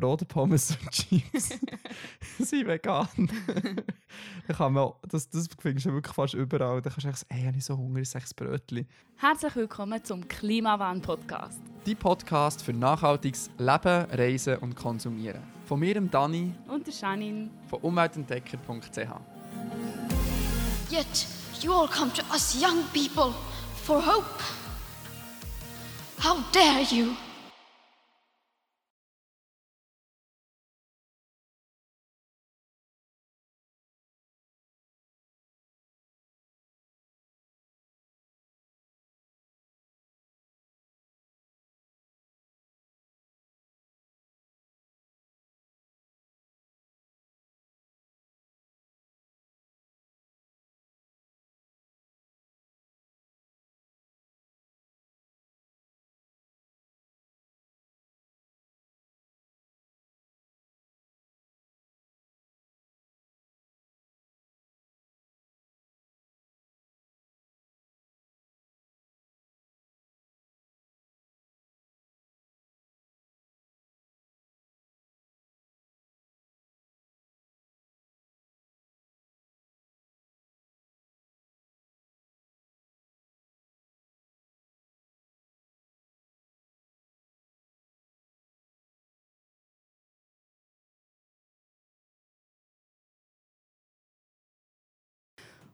Brot, 0.00 0.26
Pommes 0.28 0.70
und 0.70 0.90
Chips 0.90 1.50
sind 2.38 2.66
vegan. 2.66 3.06
dann 4.46 4.56
kann 4.56 4.72
man, 4.72 4.92
das, 5.06 5.28
das 5.28 5.46
findest 5.60 5.84
du 5.84 5.92
wirklich 5.92 6.14
fast 6.14 6.32
überall. 6.32 6.80
Dann 6.80 6.90
kannst 6.90 7.04
du 7.04 7.08
echt 7.10 7.18
sagen, 7.18 7.38
ich 7.38 7.46
habe 7.46 7.60
so 7.60 7.76
Hunger, 7.76 8.00
ich 8.00 8.08
sage 8.08 8.24
Brötchen. 8.34 8.88
Herzlich 9.16 9.56
willkommen 9.56 10.02
zum 10.02 10.26
Klimawandel-Podcast. 10.26 11.60
Die 11.84 11.94
Podcast 11.94 12.62
für 12.62 12.72
nachhaltiges 12.72 13.50
Leben, 13.58 14.06
Reisen 14.10 14.56
und 14.56 14.74
Konsumieren. 14.74 15.42
Von 15.66 15.80
mir, 15.80 15.92
dem 15.92 16.10
Dani. 16.10 16.54
Und 16.66 16.86
der 16.86 16.94
Janine. 16.94 17.50
Von 17.68 17.80
umweltentdecker.ch. 17.80 18.96
Yet 20.90 21.26
you 21.60 21.72
all 21.74 21.88
come 21.88 22.10
to 22.14 22.22
us 22.32 22.58
young 22.58 22.82
people 22.94 23.34
for 23.84 24.00
hope. 24.00 24.42
How 26.22 26.38
dare 26.52 26.82
you! 26.90 27.14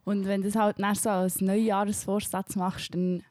Und 0.07 0.25
wenn 0.25 0.41
du 0.43 0.49
das 0.49 0.55
halt 0.55 0.77
so 0.97 1.11
als 1.11 1.41
Neujahresvorsatz 1.41 2.55
machst, 2.55 2.95
dann 2.95 3.25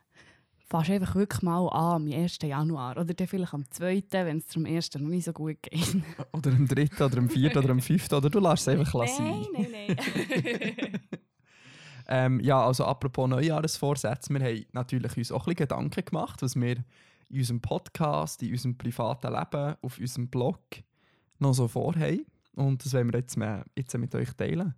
fährst 0.67 0.89
du 0.89 0.93
einfach 0.93 1.15
wirklich 1.15 1.41
mal 1.41 1.69
an 1.69 2.11
am 2.11 2.11
1. 2.11 2.39
Januar. 2.43 2.97
Oder 2.97 3.13
dann 3.13 3.27
vielleicht 3.27 3.53
am 3.53 3.63
2., 3.69 4.03
wenn 4.11 4.39
es 4.39 4.47
zum 4.49 4.65
1. 4.65 4.93
noch 4.95 5.07
nicht 5.07 5.23
so 5.23 5.31
gut 5.31 5.55
geht. 5.61 5.95
Oder 6.33 6.51
am 6.51 6.67
3. 6.67 7.05
oder 7.05 7.17
am 7.17 7.29
4. 7.29 7.55
oder 7.55 7.69
am 7.69 7.79
5. 7.79 8.11
Oder 8.11 8.29
du 8.29 8.39
lässt 8.41 8.67
es 8.67 8.77
einfach 8.77 9.07
sein. 9.07 9.45
Nein, 9.53 9.67
nein, 9.71 9.97
nein. 9.97 10.99
ähm, 12.09 12.39
ja, 12.41 12.61
also 12.65 12.83
apropos 12.83 13.29
Neujahresvorsätze, 13.29 14.33
wir 14.33 14.43
haben 14.43 14.65
natürlich 14.73 15.15
uns 15.15 15.31
auch 15.31 15.47
ein 15.47 15.55
bisschen 15.55 15.69
Gedanken 15.69 16.03
gemacht, 16.03 16.41
was 16.41 16.57
wir 16.57 16.83
in 17.29 17.37
unserem 17.37 17.61
Podcast, 17.61 18.43
in 18.43 18.51
unserem 18.51 18.77
privaten 18.77 19.31
Leben, 19.31 19.75
auf 19.81 19.97
unserem 19.97 20.27
Blog 20.27 20.59
noch 21.39 21.53
so 21.53 21.69
vorhaben. 21.69 22.25
Und 22.53 22.83
das 22.83 22.93
wollen 22.93 23.13
wir 23.13 23.19
jetzt 23.77 23.97
mit 23.97 24.13
euch 24.13 24.33
teilen. 24.33 24.75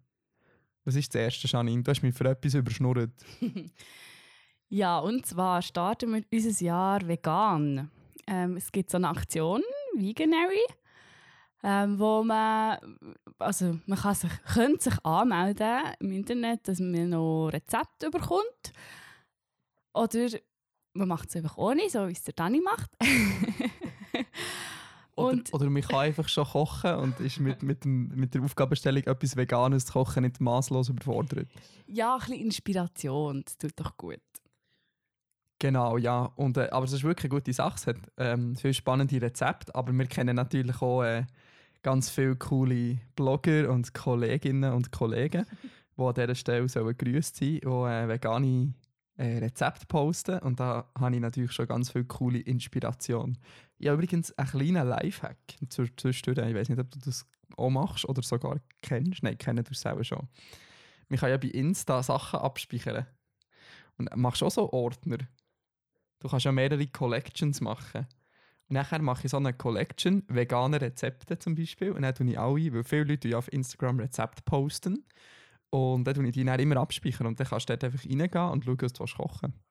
Was 0.88 0.96
ist 0.96 1.14
das 1.14 1.22
erste, 1.22 1.50
Janine? 1.50 1.84
Du 1.84 1.92
hast 1.92 2.02
mich 2.02 2.16
für 2.16 2.30
etwas 2.30 2.54
überschnurrt. 2.54 3.12
ja, 4.70 5.00
und 5.00 5.26
zwar 5.26 5.62
starten 5.62 6.14
wir 6.14 6.24
unser 6.32 6.64
Jahr 6.64 7.06
vegan. 7.06 7.92
Ähm, 8.26 8.56
es 8.56 8.72
gibt 8.72 8.92
so 8.92 8.96
eine 8.96 9.10
Aktion, 9.10 9.62
Veganary, 9.98 10.64
ähm, 11.62 12.00
wo 12.00 12.24
man, 12.24 12.78
also 13.38 13.78
man 13.86 14.00
kann 14.00 14.16
sich, 14.16 14.32
könnte 14.54 14.90
sich 14.90 15.06
anmelden 15.06 15.82
im 16.00 16.14
Internet, 16.14 16.66
dass 16.70 16.80
man 16.80 17.10
noch 17.10 17.50
Rezepte 17.50 18.10
bekommt. 18.10 18.72
Oder 19.94 20.30
man 20.94 21.10
macht 21.10 21.28
es 21.28 21.36
einfach 21.36 21.58
ohne, 21.58 21.90
so 21.90 22.08
wie 22.08 22.14
es 22.14 22.24
der 22.24 22.34
Dani 22.34 22.62
macht. 22.62 22.90
Oder, 25.18 25.42
oder 25.52 25.70
man 25.70 25.82
kann 25.82 26.00
einfach 26.02 26.30
schon 26.30 26.46
kochen 26.46 26.94
und 26.96 27.20
ist 27.20 27.40
mit, 27.40 27.64
mit, 27.64 27.84
dem, 27.84 28.10
mit 28.10 28.36
der 28.36 28.44
Aufgabenstellung, 28.44 29.04
etwas 29.04 29.36
Veganes 29.36 29.88
zu 29.88 29.94
kochen, 29.94 30.24
nicht 30.24 30.40
maßlos 30.40 30.90
überfordert. 30.90 31.48
Ja, 31.88 32.14
ein 32.14 32.20
bisschen 32.20 32.36
Inspiration, 32.36 33.42
das 33.44 33.58
tut 33.58 33.74
doch 33.78 33.98
gut. 33.98 34.22
Genau, 35.60 35.98
ja. 35.98 36.32
Und, 36.36 36.58
äh, 36.58 36.70
aber 36.70 36.86
es 36.86 36.94
ist 36.94 37.04
wirklich 37.04 37.32
eine 37.32 37.40
gute 37.40 37.52
Sache. 37.52 37.76
Es 37.76 37.88
hat 37.88 37.98
ähm, 38.18 38.56
viele 38.56 38.76
spannende 38.76 39.20
Rezepte, 39.20 39.74
aber 39.74 39.92
wir 39.92 40.06
kennen 40.06 40.36
natürlich 40.36 40.82
auch 40.84 41.02
äh, 41.02 41.26
ganz 41.82 42.12
viele 42.12 42.36
coole 42.36 43.00
Blogger 43.16 43.72
und 43.72 43.94
Kolleginnen 43.96 44.72
und 44.72 44.92
Kollegen, 44.92 45.46
die 45.98 46.02
an 46.02 46.14
dieser 46.14 46.36
Stelle 46.36 46.70
sollen 46.70 46.96
grüßt 46.96 47.38
sein 47.38 47.60
sollen, 47.64 47.92
die 47.92 48.06
äh, 48.06 48.08
vegane 48.08 48.74
äh, 49.18 49.40
Rezepte 49.40 49.88
posten. 49.88 50.40
Und 50.40 50.60
da 50.60 50.86
habe 51.00 51.16
ich 51.16 51.22
natürlich 51.22 51.52
schon 51.54 51.68
ganz 51.68 51.92
viel 51.92 52.06
coole 52.06 52.40
Inspiration. 52.40 53.38
Ja, 53.80 53.94
übrigens 53.94 54.36
ein 54.38 54.48
kleiner 54.48 54.84
Lifehack 54.84 55.38
zwischendurch. 55.70 56.50
Ich 56.50 56.56
weiß 56.56 56.70
nicht, 56.70 56.80
ob 56.80 56.90
du 56.90 57.00
das 57.00 57.28
auch 57.56 57.70
machst 57.70 58.06
oder 58.06 58.22
sogar 58.22 58.60
kennst. 58.82 59.24
Nein, 59.24 59.38
kennen 59.38 59.64
du 59.64 59.74
selber 59.74 60.04
schon. 60.04 60.28
Man 61.10 61.20
kann 61.20 61.30
ja 61.30 61.38
bei 61.38 61.48
Insta 61.48 62.02
Sachen 62.04 62.40
abspeichern. 62.40 63.06
Und 63.98 64.16
machst 64.16 64.44
auch 64.44 64.52
so 64.52 64.72
Ordner. 64.72 65.18
Du 66.20 66.28
kannst 66.28 66.46
ja 66.46 66.52
mehrere 66.52 66.88
Collections 66.88 67.62
machen. 67.62 68.08
Und 68.70 68.74
nachher 68.74 69.02
mache 69.02 69.26
ich 69.26 69.32
so 69.32 69.38
eine 69.38 69.54
Collection, 69.54 70.24
vegane 70.28 70.82
Rezepte 70.82 71.40
zum 71.40 71.56
Beispiel. 71.56 71.92
Und 71.92 72.02
dann 72.02 72.14
tue 72.14 72.30
ich 72.30 72.40
alle, 72.40 72.74
weil 72.74 72.84
viele 72.84 73.06
Leute 73.06 73.30
ja 73.30 73.38
auf 73.38 73.52
Instagram 73.52 74.00
Rezepte 74.00 74.42
posten. 74.44 75.06
Und 75.70 76.04
dann 76.06 76.16
tue 76.16 76.26
ich 76.28 76.34
die 76.34 76.44
dann 76.44 76.60
immer 76.60 76.78
abspeichern. 76.78 77.28
Und 77.28 77.40
dann 77.40 77.48
kannst 77.48 77.70
du 77.70 77.74
dort 77.74 77.84
einfach 77.84 78.04
reingehen 78.04 78.52
und 78.52 78.66
schauen, 78.66 78.82
was 78.82 78.94
du 78.94 79.06
kochen 79.06 79.54
willst. 79.54 79.67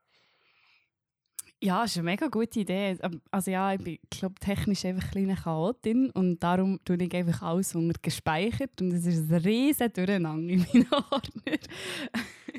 Ja, 1.63 1.83
das 1.83 1.93
ist 1.93 1.99
eine 1.99 2.05
mega 2.05 2.27
gute 2.29 2.61
Idee. 2.61 2.99
Ähm, 3.03 3.23
also 3.31 3.51
ja, 3.51 3.73
ich 3.73 3.83
bin, 3.83 3.99
glaube 4.11 4.35
technisch 4.41 4.85
einfach 4.85 5.05
eine 5.05 5.11
kleine 5.11 5.37
Chaotin 5.37 6.11
und 6.11 6.43
darum 6.43 6.79
tue 6.85 6.97
ich 6.97 7.15
einfach 7.15 7.43
alles 7.43 7.75
unter 7.75 7.99
gespeichert 8.01 8.81
und 8.81 8.93
es 8.93 9.07
ist 9.07 9.31
ein 9.31 9.37
riesen 9.37 9.91
Durcheinander 9.93 10.53
in 10.53 10.61
meinen 10.61 10.87
Ordner. 11.11 11.59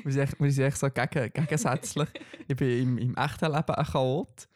wir 0.02 0.12
sind 0.12 0.58
echt, 0.58 0.78
so 0.78 0.88
gegen, 0.90 1.32
gegensätzlich. 1.32 2.08
ich 2.48 2.56
bin 2.56 2.82
im, 2.82 2.98
im 2.98 3.16
echten 3.16 3.52
Leben 3.52 3.74
ein 3.74 3.86
Chaot 3.86 4.48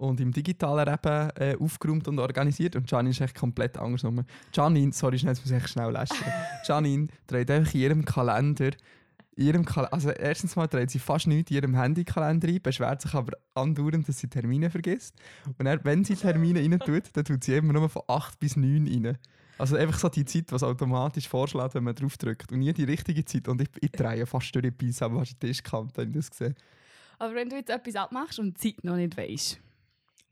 und 0.00 0.18
im 0.18 0.32
digitalen 0.32 0.88
Leben 0.88 1.30
äh, 1.36 1.56
aufgeräumt 1.60 2.08
und 2.08 2.18
organisiert 2.18 2.76
und 2.76 2.90
Janine 2.90 3.10
ist 3.10 3.20
echt 3.20 3.34
komplett 3.34 3.76
andersrum. 3.76 4.24
Janine, 4.52 4.92
sorry, 4.92 5.16
jetzt 5.16 5.42
muss 5.42 5.50
ich 5.50 5.56
echt 5.58 5.68
schnell 5.68 5.92
lästern. 5.92 6.32
Janine 6.64 7.08
dreht 7.26 7.50
einfach 7.50 7.74
in 7.74 7.80
ihrem 7.80 8.04
Kalender 8.06 8.70
ihrem 9.40 9.64
Kalender, 9.64 9.92
also 9.92 10.10
erstens 10.10 10.56
mal 10.56 10.68
trägt 10.68 10.90
sie 10.90 10.98
fast 10.98 11.26
nichts 11.26 11.50
in 11.50 11.56
ihrem 11.56 11.74
Handykalender 11.74 12.48
ein, 12.48 12.62
beschwert 12.62 13.02
sich 13.02 13.14
aber 13.14 13.36
andauernd, 13.54 14.08
dass 14.08 14.18
sie 14.18 14.28
Termine 14.28 14.70
vergisst. 14.70 15.16
Und 15.58 15.64
dann, 15.64 15.80
wenn 15.82 16.04
sie 16.04 16.16
Termine 16.16 16.60
rein 16.60 16.78
tut, 16.78 17.04
dann 17.14 17.24
tut 17.24 17.44
sie 17.44 17.54
immer 17.54 17.72
nur 17.72 17.88
von 17.88 18.02
8 18.06 18.38
bis 18.38 18.56
9 18.56 18.86
rein. 18.86 19.18
Also 19.58 19.76
einfach 19.76 19.98
so 19.98 20.08
die 20.08 20.24
Zeit, 20.24 20.52
was 20.52 20.62
automatisch 20.62 21.28
vorschlägt, 21.28 21.74
wenn 21.74 21.84
man 21.84 21.94
drauf 21.94 22.16
drückt. 22.16 22.50
Und 22.50 22.60
nie 22.60 22.72
die 22.72 22.84
richtige 22.84 23.24
Zeit. 23.24 23.46
Und 23.46 23.60
ich, 23.60 23.68
ich 23.80 23.92
drehe 23.92 24.24
fast 24.24 24.54
durch 24.54 24.62
die 24.62 24.70
Beine, 24.70 24.94
aber 25.00 25.20
hast 25.20 25.32
du 25.32 25.36
den 25.36 25.48
Tischkante, 25.48 26.00
habe 26.00 26.10
ich 26.10 26.16
das 26.16 26.30
gesehen. 26.30 26.54
Aber 27.18 27.34
wenn 27.34 27.48
du 27.50 27.56
jetzt 27.56 27.68
etwas 27.68 27.96
abmachst 27.96 28.38
und 28.38 28.62
die 28.62 28.74
Zeit 28.74 28.84
noch 28.84 28.96
nicht 28.96 29.16
weißt, 29.16 29.60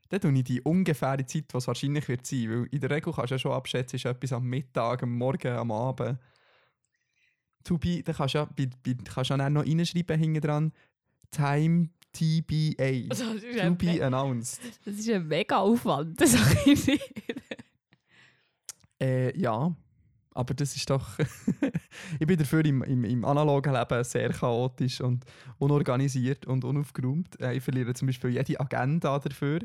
dann 0.09 0.21
tue 0.21 0.33
ich 0.33 0.43
die 0.43 0.61
ungefähre 0.61 1.23
Zeit, 1.25 1.45
was 1.51 1.67
wahrscheinlich 1.67 2.07
wird 2.07 2.25
sein. 2.25 2.49
Weil 2.49 2.67
in 2.71 2.79
der 2.79 2.89
Regel 2.89 3.13
kannst 3.13 3.29
du 3.29 3.35
ja 3.35 3.39
schon 3.39 3.51
abschätzen, 3.51 3.97
ist 3.97 4.05
etwas 4.05 4.33
am 4.33 4.45
Mittag, 4.45 5.03
am 5.03 5.15
Morgen, 5.15 5.55
am 5.55 5.71
Abend 5.71 6.17
to 7.63 7.77
be, 7.77 8.03
da 8.03 8.13
kannst 8.13 8.35
du 8.35 8.39
ja, 8.39 8.45
bei, 8.45 8.69
bei, 8.83 8.95
kannst 9.03 9.31
auch 9.31 9.37
noch 9.37 9.65
reinschreiben 9.65 10.19
hinten 10.19 10.41
dran, 10.41 10.73
Time 11.31 11.89
TBA. 12.11 13.09
Also, 13.09 13.25
to 13.35 13.75
be 13.75 14.03
announced. 14.03 14.61
Das 14.85 14.95
ist 14.95 15.09
ein 15.09 15.27
mega 15.27 15.57
Aufwand, 15.57 16.19
das 16.19 16.31
sage 16.31 16.57
ich 16.65 16.85
dir. 16.85 16.99
äh, 19.01 19.39
ja, 19.39 19.75
aber 20.33 20.53
das 20.53 20.75
ist 20.75 20.89
doch. 20.89 21.07
ich 22.19 22.25
bin 22.25 22.37
dafür 22.37 22.65
im, 22.65 22.83
im, 22.83 23.03
im, 23.03 23.25
analogen 23.25 23.73
Leben 23.73 24.03
sehr 24.03 24.29
chaotisch 24.29 25.01
und 25.01 25.25
unorganisiert 25.57 26.45
und 26.45 26.63
unaufgeräumt. 26.63 27.39
Äh, 27.39 27.57
ich 27.57 27.63
verliere 27.63 27.93
zum 27.93 28.07
Beispiel 28.07 28.31
jede 28.31 28.59
Agenda 28.59 29.19
dafür. 29.19 29.59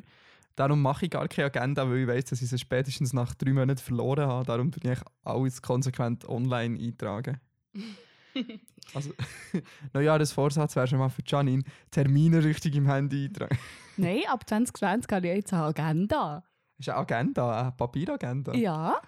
Darum 0.57 0.83
mache 0.83 1.07
ich 1.07 1.11
gar 1.11 1.27
keine 1.27 1.47
Agenda, 1.47 1.89
weil 1.89 1.99
ich 1.99 2.07
weiß, 2.07 2.25
dass 2.27 2.43
ich 2.43 2.49
sie 2.49 2.59
spätestens 2.59 3.13
nach 3.13 3.35
drei 3.35 3.53
Monaten 3.53 3.81
verloren 3.81 4.27
habe. 4.27 4.47
Darum 4.47 4.71
bin 4.71 4.93
ich 4.93 4.99
alles 5.25 5.63
konsequent 5.63 6.29
online 6.29 6.79
eintragen. 6.79 7.41
also, 8.95 9.13
Neujahresvorsatz 9.93 10.77
wäre 10.77 10.87
schon 10.87 10.99
mal 10.99 11.09
für 11.09 11.23
Janine, 11.27 11.63
Termine 11.91 12.43
richtig 12.43 12.75
im 12.77 12.87
Handy 12.87 13.27
eintragen. 13.27 13.59
Nein, 13.97 14.23
ab 14.29 14.49
2020 14.49 15.13
habe 15.13 15.29
ich 15.29 15.37
jetzt 15.37 15.53
eine 15.53 15.65
Agenda. 15.65 16.45
Ist 16.79 16.89
eine 16.89 16.99
Agenda, 16.99 17.61
eine 17.61 17.73
Papieragenda? 17.73 18.55
Ja. 18.55 19.01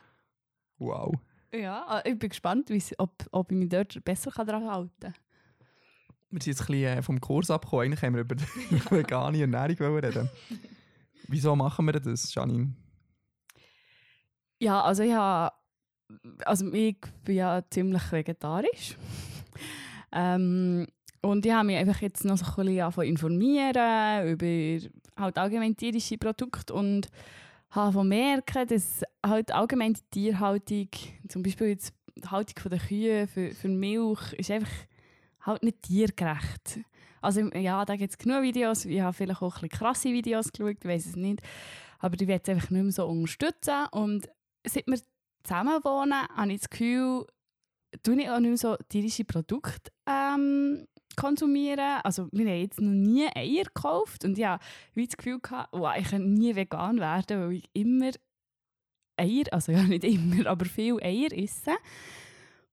Wow. 0.79 1.15
Ja, 1.53 1.85
ah, 1.89 2.03
ich 2.05 2.19
bin 2.19 2.29
gespannt, 2.29 2.71
ob, 2.99 3.27
ob 3.33 3.51
ich 3.51 3.59
mich 3.59 3.69
dort 3.69 4.05
besser 4.05 4.31
daran 4.31 4.71
halten 4.71 4.91
kann. 5.01 5.15
Wir 6.31 6.43
sind 6.43 6.53
jetzt 6.53 6.63
ein 6.63 6.67
bisschen 6.67 6.99
äh, 6.99 7.03
vom 7.03 7.21
Kurs 7.21 7.51
abgekommen. 7.51 7.87
Eigentlich 7.87 8.03
haben 8.03 8.15
wir 8.15 8.23
über 8.23 8.35
die 8.35 8.45
vegane 8.91 9.41
Ernährung 9.41 9.99
reden. 9.99 10.29
Wieso 11.29 11.57
machen 11.57 11.87
wir 11.87 11.93
das, 11.93 12.35
Janine? 12.35 12.75
Ja, 14.59 14.83
also 14.83 15.03
ich 15.03 15.13
habe, 15.13 15.55
also 16.45 16.73
ich 16.73 16.97
bin 17.25 17.37
ja 17.37 17.63
ziemlich 17.71 18.13
vegetarisch. 18.13 18.97
ähm, 20.13 20.87
und 21.23 21.45
ich 21.45 21.53
habe 21.53 21.67
mich 21.67 21.77
einfach 21.77 22.01
jetzt 22.03 22.25
noch 22.25 22.37
so 22.37 22.45
ein 22.63 22.67
bisschen 22.67 23.03
informieren 23.03 24.29
über 24.29 24.89
halt 25.17 25.39
allgemein 25.39 25.77
tierische 25.77 26.19
Produkte 26.19 26.75
und 26.75 27.09
habe 27.71 28.05
merken, 28.05 28.67
dass 28.69 29.03
halt 29.25 29.53
allgemein 29.53 29.95
die 29.95 30.03
Tierhaltung, 30.11 30.89
zum 31.29 31.43
Beispiel 31.43 31.69
jetzt 31.69 31.93
die 32.17 32.29
Haltung 32.29 32.71
der 32.71 32.79
Kühe 32.79 33.27
für, 33.27 33.51
für 33.51 33.69
Milch, 33.69 34.33
ist 34.35 34.51
einfach 34.51 34.73
halt 35.41 35.63
nicht 35.63 35.83
tiergerecht. 35.83 36.81
Also 37.21 37.41
ja, 37.55 37.85
da 37.85 37.97
gibt 37.97 38.11
es 38.11 38.19
genug 38.19 38.43
Videos, 38.43 38.85
ich 38.85 39.01
habe 39.01 39.13
vielleicht 39.13 39.43
auch 39.43 39.57
ein 39.57 39.63
bisschen 39.63 39.79
krasse 39.79 40.09
Videos 40.11 40.53
geschaut, 40.53 40.77
ich 40.81 40.89
weiß 40.89 41.07
es 41.07 41.17
nicht. 41.17 41.43
Aber 41.99 42.15
ich 42.15 42.27
will 42.27 42.41
es 42.41 42.49
einfach 42.49 42.71
nicht 42.71 42.83
mehr 42.83 42.93
so 42.93 43.07
unterstützen 43.07 43.87
und 43.91 44.29
seit 44.65 44.87
wir 44.87 44.99
zusammen 45.47 45.83
wohnen, 45.85 46.29
habe 46.37 46.53
ich 46.53 46.61
das 46.61 46.71
Gefühl, 46.71 47.27
tue 48.03 48.21
ich 48.21 48.31
auch 48.31 48.41
nicht 48.41 48.49
mehr 48.49 48.57
so 48.57 48.77
tierische 48.89 49.25
Produkte 49.25 49.91
ähm, 50.07 50.87
konsumieren. 51.17 52.01
Also 52.05 52.29
wir 52.33 52.47
haben 52.47 52.61
jetzt 52.61 52.81
noch 52.81 52.93
nie 52.93 53.27
Eier 53.35 53.65
gekauft 53.65 54.25
und 54.25 54.39
ja, 54.39 54.59
wie 54.95 55.07
das 55.07 55.17
Gefühl 55.17 55.41
gehabt, 55.41 55.71
wow, 55.73 55.95
ich 55.97 56.11
kann 56.11 56.35
nie 56.35 56.55
vegan 56.55 57.01
werden, 57.01 57.41
weil 57.41 57.53
ich 57.53 57.71
immer 57.73 58.11
Eier, 59.17 59.45
also 59.51 59.73
ja 59.73 59.83
nicht 59.83 60.05
immer, 60.05 60.47
aber 60.51 60.67
viel 60.67 61.03
Eier 61.03 61.33
esse. 61.33 61.77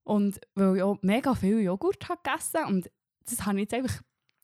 Und 0.04 0.42
weil 0.56 0.78
ich 0.78 0.84
auch 0.84 0.98
mega 1.02 1.34
viel 1.34 1.62
Joghurt 1.62 2.10
habe 2.10 2.20
gegessen 2.22 2.66
und 2.68 2.92
das 3.26 3.46
habe 3.46 3.58
ich 3.58 3.62
jetzt 3.62 3.74
einfach 3.74 4.02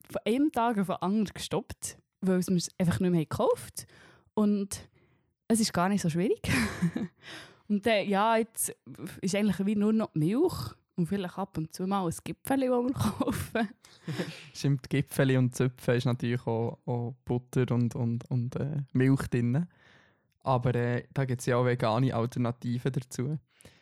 von 0.10 0.22
einem 0.26 0.52
Tag 0.52 0.78
auf 0.78 0.88
den 0.88 0.96
anderen 0.96 1.34
gestoppt, 1.34 1.98
weil 2.22 2.40
es 2.40 2.50
mir 2.50 2.62
einfach 2.78 3.02
nicht 3.02 3.12
mehr 3.12 3.26
gekauft 3.26 3.86
Und 4.34 4.90
es 5.50 5.60
ist 5.60 5.74
gar 5.74 5.90
nicht 5.90 6.02
so 6.02 6.10
schwierig. 6.10 6.42
und 7.70 7.86
dann, 7.86 8.08
ja, 8.08 8.38
jetzt 8.38 8.76
ist 9.22 9.36
eigentlich 9.36 9.66
wie 9.66 9.76
nur 9.76 9.94
noch 9.94 10.14
Milch 10.16 10.74
und 10.96 11.08
vielleicht 11.08 11.38
ab 11.38 11.58
und 11.58 11.74
zu 11.74 11.88
mal 11.88 12.06
ein 12.06 12.14
Gipfel, 12.24 12.60
das 12.60 12.70
wir 12.70 12.94
kaufen. 12.94 13.70
Stimmt, 14.54 14.90
Gipfeli 14.90 15.38
und 15.38 15.56
Zöpfe 15.56 15.94
ist 15.94 16.06
natürlich 16.06 16.46
auch, 16.46 16.80
auch 16.86 17.16
Butter 17.26 17.74
und, 17.74 17.96
und, 17.96 18.30
und 18.30 18.56
äh, 18.56 18.82
Milch 18.94 19.28
drin. 19.28 19.68
Aber 20.42 20.76
äh, 20.76 21.04
da 21.14 21.26
gibt 21.26 21.42
es 21.42 21.46
ja 21.46 21.58
auch 21.58 21.66
vegane 21.66 22.14
Alternativen 22.14 22.92
dazu. 22.92 23.40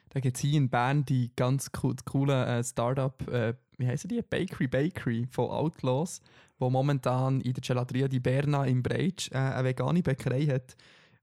Da 0.09 0.19
gibt 0.19 0.37
es 0.37 0.41
hier 0.41 0.57
in 0.57 0.69
Bern 0.69 1.05
die 1.05 1.31
ganz 1.35 1.71
co 1.71 1.93
coole 2.05 2.45
äh, 2.45 2.63
Startup, 2.63 3.27
äh, 3.29 3.53
wie 3.77 3.87
heißen 3.87 4.09
die? 4.09 4.21
Bakery 4.21 4.67
Bakery 4.67 5.27
von 5.29 5.49
Outlaws, 5.49 6.21
wo 6.59 6.69
momentan 6.69 7.41
in 7.41 7.53
der 7.53 7.61
Gelateria 7.61 8.07
di 8.07 8.19
Berna 8.19 8.65
im 8.65 8.81
Breitsch 8.81 9.31
äh, 9.31 9.37
eine 9.37 9.65
vegane 9.65 10.01
Bäckerei 10.01 10.45
hat. 10.47 10.75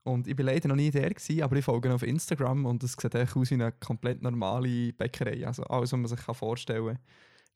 Und 0.05 0.29
ich 0.29 0.37
war 0.37 0.45
leider 0.45 0.69
noch 0.69 0.77
nie 0.77 0.91
der, 0.91 1.09
gewesen, 1.09 1.43
aber 1.43 1.57
ich 1.57 1.65
folge 1.65 1.89
ihn 1.89 1.95
auf 1.95 2.03
Instagram 2.03 2.67
und 2.67 2.83
es 2.85 2.93
sieht 2.93 3.15
echt 3.15 3.37
aus 3.37 3.51
wie 3.51 3.55
eine 3.55 3.73
komplett 3.73 4.23
normale 4.23 4.93
Bäckerei. 4.93 5.47
Also 5.47 5.65
alles, 5.65 5.93
was 5.93 5.99
man 5.99 6.07
sich 6.07 6.21
vorstellen 6.21 6.87
kann, 6.87 6.99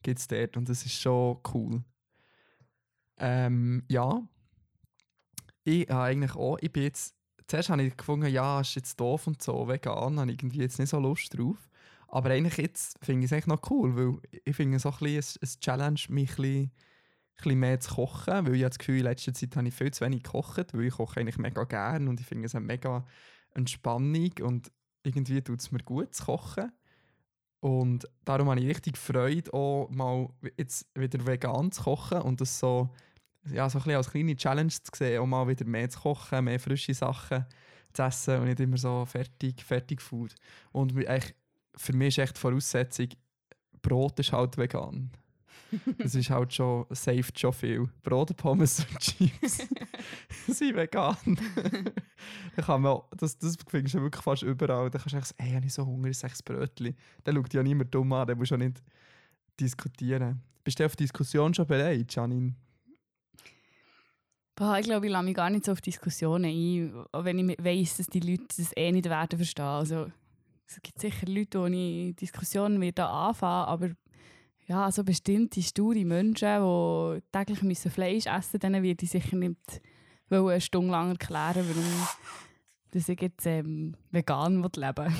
gibt 0.01 0.19
es 0.19 0.27
dort 0.27 0.57
und 0.57 0.67
das 0.67 0.83
ist 0.83 0.99
schon 0.99 1.37
cool. 1.53 1.83
Ähm, 3.19 3.83
ja. 3.87 4.27
Ich 5.63 5.87
habe 5.89 6.03
eigentlich 6.03 6.35
auch, 6.35 6.57
ich 6.59 6.73
bin 6.73 6.83
jetzt, 6.83 7.13
zuerst 7.45 7.69
habe 7.69 7.83
ich 7.83 7.95
gefunden, 7.95 8.27
ja, 8.27 8.61
ist 8.61 8.73
jetzt 8.73 8.99
doof 8.99 9.27
und 9.27 9.41
so, 9.43 9.67
vegan, 9.67 10.19
habe 10.19 10.31
ich 10.31 10.39
irgendwie 10.39 10.61
jetzt 10.61 10.79
nicht 10.79 10.89
so 10.89 10.99
Lust 10.99 11.37
drauf. 11.37 11.69
Aber 12.07 12.31
eigentlich 12.31 12.57
jetzt 12.57 12.97
finde 13.05 13.25
ich 13.25 13.31
es 13.31 13.33
eigentlich 13.33 13.45
noch 13.45 13.69
cool, 13.69 13.95
weil 13.95 14.41
ich 14.43 14.55
finde 14.55 14.77
es 14.77 14.83
so 14.83 14.89
ein 14.89 14.97
bisschen 14.97 15.39
ein, 15.43 15.47
ein 15.47 15.59
Challenge, 15.61 15.99
mich 16.09 16.31
ein 16.31 16.35
bisschen, 16.35 16.71
bisschen 17.43 17.59
mehr 17.59 17.79
zu 17.79 17.95
kochen, 17.95 18.45
weil 18.45 18.55
ich 18.55 18.61
habe 18.61 18.69
das 18.69 18.79
Gefühl, 18.79 18.97
in 18.97 19.03
letzter 19.03 19.33
Zeit 19.33 19.55
habe 19.55 19.67
ich 19.67 19.73
viel 19.73 19.91
zu 19.91 20.05
wenig 20.05 20.23
gekocht, 20.23 20.73
weil 20.73 20.85
ich 20.85 20.93
koche 20.93 21.19
eigentlich 21.19 21.37
mega 21.37 21.63
gerne 21.63 22.09
und 22.09 22.19
ich 22.19 22.25
finde 22.25 22.45
es 22.45 22.55
eine 22.55 22.65
mega 22.65 23.05
Entspannung 23.53 24.31
und 24.41 24.71
irgendwie 25.03 25.41
tut 25.41 25.59
es 25.59 25.71
mir 25.71 25.79
gut 25.79 26.13
zu 26.13 26.25
kochen. 26.25 26.71
Und 27.61 28.07
darum 28.23 28.49
habe 28.49 28.59
ich 28.61 28.67
richtig 28.67 28.97
Freude, 28.97 29.53
auch 29.53 29.89
mal 29.89 30.29
jetzt 30.57 30.87
wieder 30.95 31.25
vegan 31.25 31.71
zu 31.71 31.83
kochen 31.83 32.21
und 32.21 32.39
das 32.39 32.59
so, 32.59 32.89
ja, 33.51 33.69
so 33.69 33.79
ein 33.79 33.95
als 33.95 34.11
kleine 34.11 34.35
Challenge 34.35 34.69
zu 34.69 34.91
sehen, 34.95 35.19
auch 35.19 35.25
mal 35.25 35.47
wieder 35.47 35.65
mehr 35.65 35.89
zu 35.89 35.99
kochen, 35.99 36.45
mehr 36.45 36.59
frische 36.59 36.93
Sachen 36.93 37.45
zu 37.91 38.03
essen 38.03 38.39
und 38.39 38.45
nicht 38.45 38.59
immer 38.59 38.77
so 38.77 39.05
fertig, 39.05 39.61
fertig 39.63 40.01
Food. 40.01 40.35
Und 40.71 40.93
für 41.75 41.93
mich 41.93 42.17
ist 42.17 42.23
echt 42.23 42.37
die 42.37 42.39
Voraussetzung, 42.39 43.07
Brot 43.81 44.19
ist 44.19 44.31
halt 44.31 44.57
vegan. 44.57 45.11
Das 45.97 46.15
ist 46.15 46.29
halt 46.29 46.53
schon, 46.53 46.85
saved 46.89 47.39
schon 47.39 47.53
viel. 47.53 47.89
Brot, 48.03 48.35
Pommes 48.35 48.85
und 48.85 48.99
Chips 48.99 49.67
sind 50.47 50.75
vegan. 50.75 51.15
da 52.55 52.61
kann 52.61 52.81
man, 52.81 53.01
das, 53.17 53.37
das 53.37 53.57
findest 53.67 53.95
du 53.95 54.01
wirklich 54.01 54.23
fast 54.23 54.43
überall. 54.43 54.89
Da 54.89 54.99
kannst 54.99 55.13
du 55.13 55.17
echt 55.17 55.27
sagen, 55.27 55.43
hey, 55.43 55.53
habe 55.53 55.65
ich 55.65 55.73
so 55.73 55.85
Hunger, 55.85 56.09
ich 56.09 56.17
sage 56.17 56.33
Brötchen. 56.43 56.95
Dann 57.23 57.35
schaut 57.35 57.47
dich 57.47 57.53
ja 57.53 57.63
niemand 57.63 57.93
dumm 57.93 58.11
an, 58.13 58.27
dann 58.27 58.37
musst 58.37 58.51
du 58.51 58.55
auch 58.55 58.59
nicht 58.59 58.81
diskutieren. 59.59 60.41
Bist 60.63 60.79
du 60.79 60.85
auf 60.85 60.95
Diskussion 60.95 61.53
schon 61.53 61.67
bereit, 61.67 62.13
Janine? 62.13 62.55
Boah, 64.55 64.77
ich 64.77 64.85
glaube, 64.85 65.05
ich 65.05 65.11
lasse 65.11 65.23
mich 65.23 65.35
gar 65.35 65.49
nicht 65.49 65.65
so 65.65 65.71
auf 65.71 65.79
Diskussionen 65.79 66.45
ein, 66.45 67.05
auch 67.13 67.23
wenn 67.23 67.49
ich 67.49 67.57
weiss, 67.63 67.95
dass 67.95 68.07
die 68.07 68.19
Leute 68.19 68.43
das 68.57 68.75
eh 68.75 68.91
nicht 68.91 69.09
werden 69.09 69.37
verstehen. 69.37 69.63
Also, 69.63 70.11
es 70.67 70.81
gibt 70.81 70.99
sicher 70.99 71.25
Leute, 71.27 71.71
die 71.71 72.09
ich 72.09 72.15
Diskussionen 72.17 72.83
anfangen, 72.99 73.67
aber 73.67 73.89
ja, 74.69 74.91
so 74.91 75.03
bestimmte 75.03 75.63
sture 75.63 76.05
Menschen, 76.05 76.61
die 76.61 77.21
täglich 77.31 77.63
müssen 77.63 77.89
Fleisch 77.89 78.27
essen 78.27 78.35
müssen, 78.35 78.59
denen 78.59 78.83
würde 78.83 79.03
ich 79.03 79.09
sicher 79.09 79.35
nicht 79.35 79.81
eine 80.29 80.61
Stunde 80.61 80.91
lang 80.91 81.09
erklären, 81.09 81.65
warum 81.67 82.07
ich 82.93 83.07
jetzt 83.19 83.47
ähm, 83.47 83.95
vegan 84.11 84.61
leben 84.61 85.15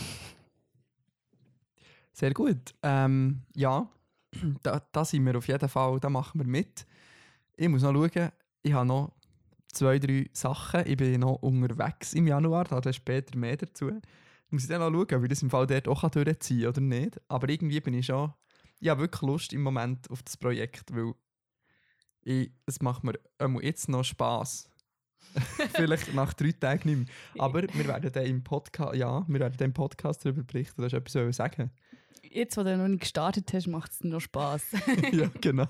Sehr 2.13 2.31
gut. 2.31 2.75
Ähm, 2.83 3.41
ja, 3.55 3.89
da, 4.63 4.83
da 4.91 5.03
sind 5.03 5.25
wir 5.25 5.35
auf 5.35 5.47
jeden 5.47 5.67
Fall, 5.67 5.99
da 5.99 6.11
machen 6.11 6.39
wir 6.39 6.47
mit. 6.47 6.85
Ich 7.55 7.69
muss 7.69 7.81
noch 7.81 7.93
schauen, 7.93 8.31
ich 8.61 8.73
habe 8.73 8.85
noch 8.85 9.13
zwei, 9.73 9.97
drei 9.97 10.29
Sachen. 10.31 10.85
Ich 10.85 10.97
bin 10.97 11.21
noch 11.21 11.41
unterwegs 11.41 12.13
im 12.13 12.27
Januar, 12.27 12.65
da 12.65 12.75
hat 12.75 12.95
später 12.95 13.35
mehr 13.35 13.57
dazu. 13.57 13.99
Muss 14.51 14.63
ich 14.63 14.69
dann 14.69 14.81
noch 14.81 14.91
schauen, 14.91 15.17
ob 15.17 15.23
ich 15.23 15.29
das 15.29 15.41
im 15.41 15.49
Fall 15.49 15.65
dort 15.65 15.87
auch 15.87 16.07
durchziehen 16.07 16.61
kann 16.61 16.69
oder 16.69 16.81
nicht. 16.81 17.19
Aber 17.27 17.49
irgendwie 17.49 17.79
bin 17.81 17.95
ich 17.95 18.05
schon, 18.05 18.31
ich 18.79 18.89
habe 18.89 19.01
wirklich 19.01 19.21
Lust 19.21 19.53
im 19.53 19.61
Moment 19.61 20.09
auf 20.09 20.23
das 20.23 20.37
Projekt, 20.37 20.93
weil 20.93 21.13
ich, 22.21 22.51
es 22.65 22.81
macht 22.81 23.03
mir 23.03 23.19
jetzt 23.61 23.89
noch 23.89 24.03
Spass. 24.03 24.69
Vielleicht 25.75 26.13
nach 26.13 26.33
drei 26.33 26.51
Tagen 26.51 26.89
nicht 26.89 26.97
mehr. 26.97 27.43
Aber 27.43 27.61
wir 27.61 27.87
werden 27.87 28.11
dann 28.11 28.25
im 28.25 28.43
Podcast, 28.43 28.95
ja, 28.95 29.25
wir 29.27 29.39
werden 29.39 29.55
dann 29.57 29.69
im 29.69 29.73
Podcast 29.73 30.25
darüber 30.25 30.43
berichten. 30.43 30.81
Du 30.81 30.85
hast 30.85 30.93
etwas 30.93 31.35
sagen. 31.35 31.71
Jetzt, 32.23 32.57
wo 32.57 32.63
du 32.63 32.77
noch 32.77 32.87
nicht 32.87 33.01
gestartet 33.01 33.51
hast, 33.53 33.67
macht 33.67 33.91
es 33.91 34.03
noch 34.03 34.19
Spass. 34.19 34.63
ja, 35.11 35.29
genau. 35.41 35.67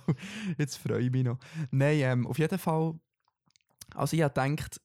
Jetzt 0.58 0.78
freue 0.78 1.02
ich 1.02 1.12
mich 1.12 1.24
noch. 1.24 1.40
Nein, 1.72 2.00
ähm, 2.00 2.28
auf 2.28 2.38
jeden 2.38 2.58
Fall. 2.58 3.00
Also 3.96 4.16
ich 4.16 4.24
habe 4.24 4.34
gedacht, 4.34 4.80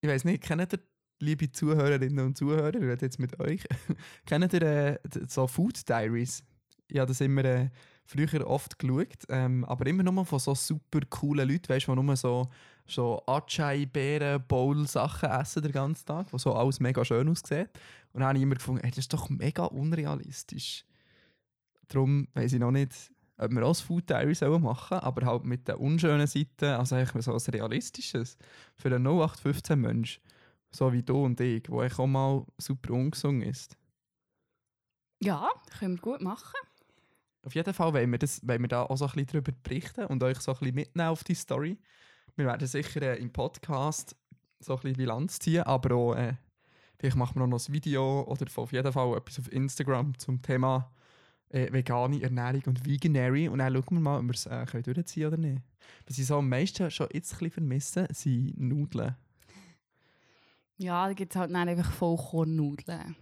ich 0.00 0.08
weiß 0.08 0.24
nicht, 0.24 0.42
kennt 0.42 0.72
ihr, 0.72 0.80
liebe 1.20 1.52
Zuhörerinnen 1.52 2.24
und 2.24 2.38
Zuhörer, 2.38 2.74
ich 2.74 2.82
rede 2.82 3.06
jetzt 3.06 3.18
mit 3.18 3.38
euch, 3.38 3.64
kennt 4.26 4.52
ihr 4.54 4.62
äh, 4.62 4.98
so 5.28 5.46
Food 5.46 5.88
Diaries? 5.88 6.42
Ich 6.90 6.98
habe 6.98 7.08
das 7.08 7.20
immer 7.20 7.44
äh, 7.44 7.70
früher 8.04 8.46
oft 8.46 8.78
geschaut, 8.78 9.24
ähm, 9.28 9.64
aber 9.64 9.86
immer 9.86 10.02
nur 10.02 10.24
von 10.24 10.38
so 10.38 10.54
super 10.54 11.00
coolen 11.08 11.48
Leuten, 11.48 11.68
weißt 11.68 11.86
du, 11.86 11.94
die 11.94 12.02
nur 12.02 12.16
so, 12.16 12.48
so 12.86 13.22
Acai, 13.26 13.86
Beeren, 13.86 14.42
Bowl 14.46 14.86
Sachen 14.86 15.30
essen 15.30 15.62
den 15.62 15.72
ganzen 15.72 16.06
Tag, 16.06 16.32
wo 16.32 16.38
so 16.38 16.52
alles 16.54 16.80
mega 16.80 17.04
schön 17.04 17.28
aussieht. 17.28 17.70
Und 18.12 18.20
dann 18.20 18.28
habe 18.28 18.38
ich 18.38 18.42
immer 18.42 18.56
gefunden, 18.56 18.80
hey, 18.82 18.90
das 18.90 18.98
ist 18.98 19.12
doch 19.12 19.30
mega 19.30 19.64
unrealistisch. 19.64 20.84
Darum 21.88 22.28
weiß 22.34 22.52
ich 22.52 22.60
noch 22.60 22.72
nicht, 22.72 22.92
ob 23.38 23.52
wir 23.52 23.62
auch 23.62 23.70
das 23.70 23.80
Food 23.80 24.08
Diary 24.10 24.34
sollen 24.34 24.66
aber 24.66 25.26
halt 25.26 25.44
mit 25.44 25.66
den 25.66 25.76
unschönen 25.76 26.26
Seiten, 26.26 26.66
also 26.66 26.96
eigentlich 26.96 27.24
so 27.24 27.30
etwas 27.30 27.52
Realistisches. 27.52 28.36
Für 28.76 28.94
einen 28.94 29.06
0815-Mensch, 29.06 30.20
so 30.70 30.92
wie 30.92 31.02
du 31.02 31.24
und 31.24 31.40
ich, 31.40 31.68
wo 31.68 31.82
auch 31.82 32.06
mal 32.06 32.44
super 32.58 32.92
ungesungen 32.92 33.42
ist. 33.42 33.76
ja, 35.22 35.48
können 35.78 35.96
wir 35.96 36.02
gut 36.02 36.20
machen. 36.20 36.58
Auf 37.42 37.54
jeden 37.54 37.72
Fall 37.72 37.94
wollen 37.94 38.10
wir, 38.10 38.18
das, 38.18 38.46
wollen 38.46 38.60
wir 38.62 38.68
da 38.68 38.82
auch 38.82 38.96
so 38.96 39.06
ein 39.06 39.12
bisschen 39.12 39.26
darüber 39.28 39.52
berichten 39.62 40.06
und 40.06 40.22
euch 40.22 40.38
so 40.40 40.52
ein 40.52 40.58
bisschen 40.58 40.74
mitnehmen 40.74 41.08
auf 41.08 41.24
die 41.24 41.34
Story. 41.34 41.78
Wir 42.36 42.46
werden 42.46 42.66
sicher 42.66 43.02
äh, 43.02 43.16
im 43.16 43.32
Podcast 43.32 44.14
so 44.58 44.74
ein 44.74 44.80
bisschen 44.80 44.96
Bilanz 44.96 45.38
ziehen, 45.38 45.62
aber 45.62 45.94
auch, 45.94 46.14
äh, 46.14 46.34
vielleicht 46.98 47.16
machen 47.16 47.40
wir 47.40 47.46
noch 47.46 47.66
ein 47.66 47.72
Video 47.72 48.22
oder 48.22 48.46
auf 48.54 48.72
jeden 48.72 48.92
Fall 48.92 49.16
etwas 49.16 49.38
auf 49.38 49.50
Instagram 49.50 50.18
zum 50.18 50.42
Thema 50.42 50.92
äh, 51.48 51.72
vegane 51.72 52.22
Ernährung 52.22 52.62
und 52.66 52.86
Veganary 52.86 53.48
und 53.48 53.58
dann 53.58 53.72
schauen 53.72 53.84
wir 53.90 54.00
mal, 54.00 54.18
ob 54.18 54.26
wir 54.26 54.34
es 54.34 54.46
äh, 54.46 54.66
können 54.66 54.82
durchziehen 54.82 55.26
oder 55.26 55.36
nicht. 55.38 55.62
Was 56.06 56.18
ich 56.18 56.26
so 56.26 56.36
am 56.36 56.48
meisten 56.48 56.90
schon 56.90 57.08
jetzt 57.12 57.32
ein 57.32 57.38
bisschen 57.38 57.50
vermisse, 57.52 58.06
sind 58.12 58.58
Nudeln. 58.58 59.16
Ja, 60.76 61.06
da 61.06 61.12
gibt 61.14 61.32
es 61.32 61.38
halt 61.38 61.52
dann 61.52 61.68
einfach 61.68 61.90
Vollkornnudeln. 61.92 63.16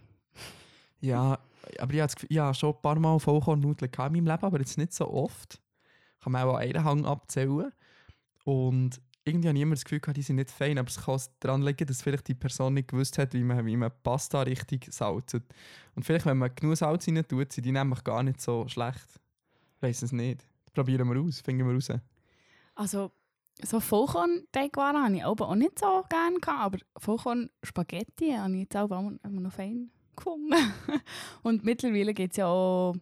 Ja, 1.01 1.39
aber 1.77 1.93
ich 1.93 2.01
habe 2.01 2.13
ich 2.27 2.37
habe 2.37 2.53
schon 2.53 2.73
ein 2.73 2.81
paar 2.81 2.99
Mal 2.99 3.19
Vollkornnudeln 3.19 3.91
in 3.91 3.97
meinem 3.97 4.25
Leben, 4.25 4.43
aber 4.43 4.59
jetzt 4.59 4.77
nicht 4.77 4.93
so 4.93 5.09
oft. 5.09 5.61
Kann 6.21 6.33
man 6.33 6.43
auch 6.43 6.55
an 6.55 6.61
einen 6.61 6.83
Hang 6.83 7.05
abzählen. 7.05 7.71
Und 8.43 9.01
irgendwie 9.25 9.47
habe 9.47 9.57
ich 9.57 9.61
immer 9.61 9.75
das 9.75 9.85
Gefühl 9.85 10.13
die 10.13 10.21
sind 10.21 10.37
nicht 10.37 10.51
fein, 10.51 10.77
aber 10.77 10.87
es 10.87 10.99
kann 10.99 11.19
daran 11.39 11.61
liegen, 11.61 11.85
dass 11.85 12.01
vielleicht 12.01 12.27
die 12.27 12.35
Person 12.35 12.73
nicht 12.73 12.89
gewusst 12.89 13.17
hat, 13.17 13.33
wie 13.33 13.43
man, 13.43 13.65
wie 13.65 13.77
man 13.77 13.91
Pasta 14.03 14.41
richtig 14.41 14.91
salzt. 14.91 15.35
Und 15.95 16.03
vielleicht, 16.03 16.25
wenn 16.25 16.37
man 16.37 16.53
genug 16.55 16.77
Salz 16.77 17.07
rein 17.07 17.23
tut, 17.27 17.51
sind 17.51 17.65
die 17.65 17.71
nämlich 17.71 18.03
gar 18.03 18.23
nicht 18.23 18.41
so 18.41 18.67
schlecht. 18.67 19.19
Ich 19.75 19.81
weiß 19.81 20.01
es 20.03 20.11
nicht. 20.11 20.45
Probieren 20.73 21.07
wir 21.07 21.21
aus, 21.21 21.41
finden 21.41 21.67
wir 21.67 21.73
raus. 21.73 21.89
Also, 22.75 23.11
so 23.61 23.79
Vollkorn-Teigwaren 23.79 25.03
habe 25.03 25.15
ich 25.17 25.25
auch 25.25 25.55
nicht 25.55 25.79
so 25.79 26.03
gerne 26.09 26.37
aber 26.47 26.79
Vollkorn-Spaghetti 26.97 28.31
habe 28.31 28.53
ich 28.53 28.61
jetzt 28.61 28.77
auch 28.77 28.89
immer 28.89 29.41
noch 29.41 29.51
fein 29.51 29.91
gefunden. 30.19 30.53
Und 31.43 31.63
mittlerweile 31.63 32.13
gibt 32.13 32.33
es 32.33 32.37
ja 32.37 32.47
auch 32.47 32.95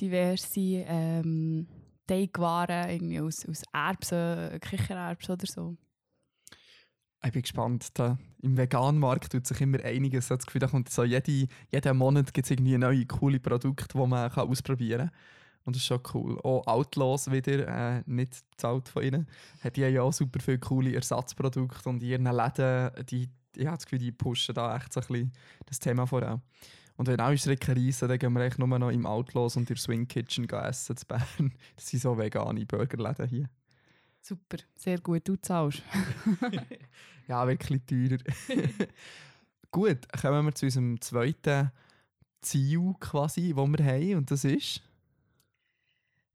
diverse 0.00 0.60
ähm, 0.60 1.66
Teigwaren 2.06 2.90
irgendwie 2.90 3.20
aus, 3.20 3.46
aus 3.48 3.62
Erbsen, 3.72 4.60
Kichererbsen 4.60 5.34
oder 5.34 5.46
so. 5.46 5.76
Ich 7.24 7.32
bin 7.32 7.42
gespannt. 7.42 7.88
Da, 7.94 8.18
Im 8.42 8.56
veganen 8.56 9.00
Markt 9.00 9.30
tut 9.30 9.46
sich 9.46 9.60
immer 9.60 9.82
einiges. 9.84 10.24
Ich 10.24 10.30
habe 10.30 10.38
das 10.38 10.46
Gefühl, 10.46 10.60
da 10.60 10.66
kommt 10.66 10.88
so 10.88 11.04
jede, 11.04 11.46
jeden 11.70 11.96
Monat 11.96 12.34
gibt 12.34 12.46
es 12.46 12.50
irgendwie 12.50 12.76
neue 12.76 13.06
coole 13.06 13.38
Produkte, 13.38 13.96
die 13.96 14.06
man 14.06 14.30
kann 14.30 14.48
ausprobieren 14.48 15.08
kann. 15.08 15.18
Und 15.64 15.76
das 15.76 15.82
ist 15.82 15.86
schon 15.86 16.00
cool. 16.14 16.40
Auch 16.42 16.66
Outlaws 16.66 17.30
wieder, 17.30 17.68
äh, 17.68 18.02
nicht 18.06 18.42
bezahlt 18.50 18.88
von 18.88 19.04
ihnen. 19.04 19.28
Hat 19.62 19.76
ja 19.76 20.02
auch 20.02 20.12
super 20.12 20.40
viele 20.40 20.58
coole 20.58 20.94
Ersatzprodukte 20.94 21.88
und 21.88 22.02
in 22.02 22.08
ihren 22.08 22.24
Läden, 22.24 22.90
die, 23.06 23.28
ich 23.56 23.66
habe 23.66 23.76
das 23.76 23.86
Gefühl, 23.86 23.98
die 23.98 24.12
pushen 24.12 24.54
da 24.54 24.76
echt 24.76 24.92
so 24.92 25.00
ein 25.00 25.06
bisschen 25.06 25.32
das 25.66 25.78
Thema 25.78 26.06
voran. 26.06 26.42
Und 26.96 27.08
wenn 27.08 27.20
alle 27.20 27.38
Schrecken 27.38 27.76
reisen, 27.76 28.08
dann 28.08 28.18
gehen 28.18 28.32
wir 28.32 28.42
eigentlich 28.42 28.58
nur 28.58 28.78
noch 28.78 28.90
im 28.90 29.06
Outlaws 29.06 29.56
und 29.56 29.62
in 29.62 29.74
der 29.74 29.76
Swing 29.76 30.06
Kitchen 30.06 30.48
essen 30.48 30.96
zu 30.96 31.06
Bern. 31.06 31.22
Das 31.76 31.88
sind 31.88 32.00
so 32.00 32.16
vegane 32.16 32.66
Burgerläden 32.66 33.26
hier. 33.26 33.50
Super, 34.20 34.58
sehr 34.76 35.00
gut, 35.00 35.26
du 35.26 35.36
zahlst. 35.36 35.82
Ja, 37.28 37.46
wirklich 37.46 37.80
teurer. 37.86 38.18
Gut, 39.70 40.12
kommen 40.20 40.44
wir 40.44 40.54
zu 40.54 40.66
unserem 40.66 41.00
zweiten 41.00 41.70
Ziel 42.40 42.94
quasi, 43.00 43.54
das 43.54 43.66
wir 43.66 43.84
haben. 43.84 44.14
Und 44.16 44.30
das 44.30 44.44
ist. 44.44 44.82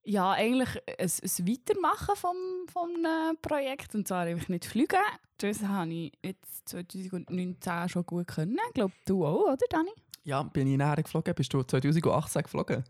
Ja, 0.07 0.31
eigentlich 0.31 0.69
ein, 0.87 1.05
ein 1.05 1.47
Weitermachen 1.49 2.15
vom, 2.15 2.37
vom 2.71 2.91
äh, 3.03 3.35
Projekt 3.41 3.93
und 3.93 4.07
zwar 4.07 4.21
einfach 4.21 4.47
nicht 4.47 4.63
fliegen. 4.63 5.01
Das 5.37 5.61
habe 5.63 5.91
ich 5.91 6.13
jetzt 6.23 6.69
2019 6.69 7.89
schon 7.89 8.05
gut 8.05 8.25
können. 8.27 8.57
Ich 8.69 8.73
glaube, 8.73 8.93
du 9.05 9.25
auch, 9.25 9.51
oder 9.51 9.65
Dani? 9.69 9.91
Ja, 10.23 10.43
bin 10.43 10.67
ich 10.67 10.77
näher 10.77 10.95
geflogen? 10.95 11.35
Bist 11.35 11.53
du 11.53 11.61
2018 11.61 12.41
geflogen? 12.41 12.85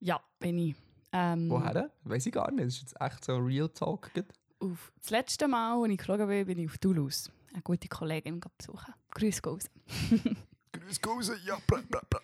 Ja, 0.00 0.22
bin 0.38 0.58
ich. 0.58 0.74
Ähm, 1.12 1.50
Woher? 1.50 1.90
Weiß 2.04 2.24
ich 2.24 2.32
gar 2.32 2.50
nicht. 2.50 2.66
Das 2.66 2.74
ist 2.76 2.80
jetzt 2.80 2.98
echt 2.98 3.24
so 3.26 3.36
Real 3.36 3.68
Talk. 3.68 4.10
Auf 4.58 4.90
das 5.00 5.10
letzte 5.10 5.46
Mal, 5.46 5.82
als 5.82 5.92
ich 5.92 5.98
geflogen 5.98 6.28
bin, 6.28 6.46
bin 6.46 6.58
ich 6.60 6.70
auf 6.70 6.78
Toulouse. 6.78 7.30
Eine 7.52 7.60
gute 7.60 7.88
Kollegin 7.88 8.40
besuchen. 8.56 8.94
Grüß. 9.10 9.42
Grüß 10.72 11.00
Gause, 11.02 11.36
ja, 11.44 11.58
bra, 11.66 11.82
bra, 11.90 12.00
bra. 12.08 12.20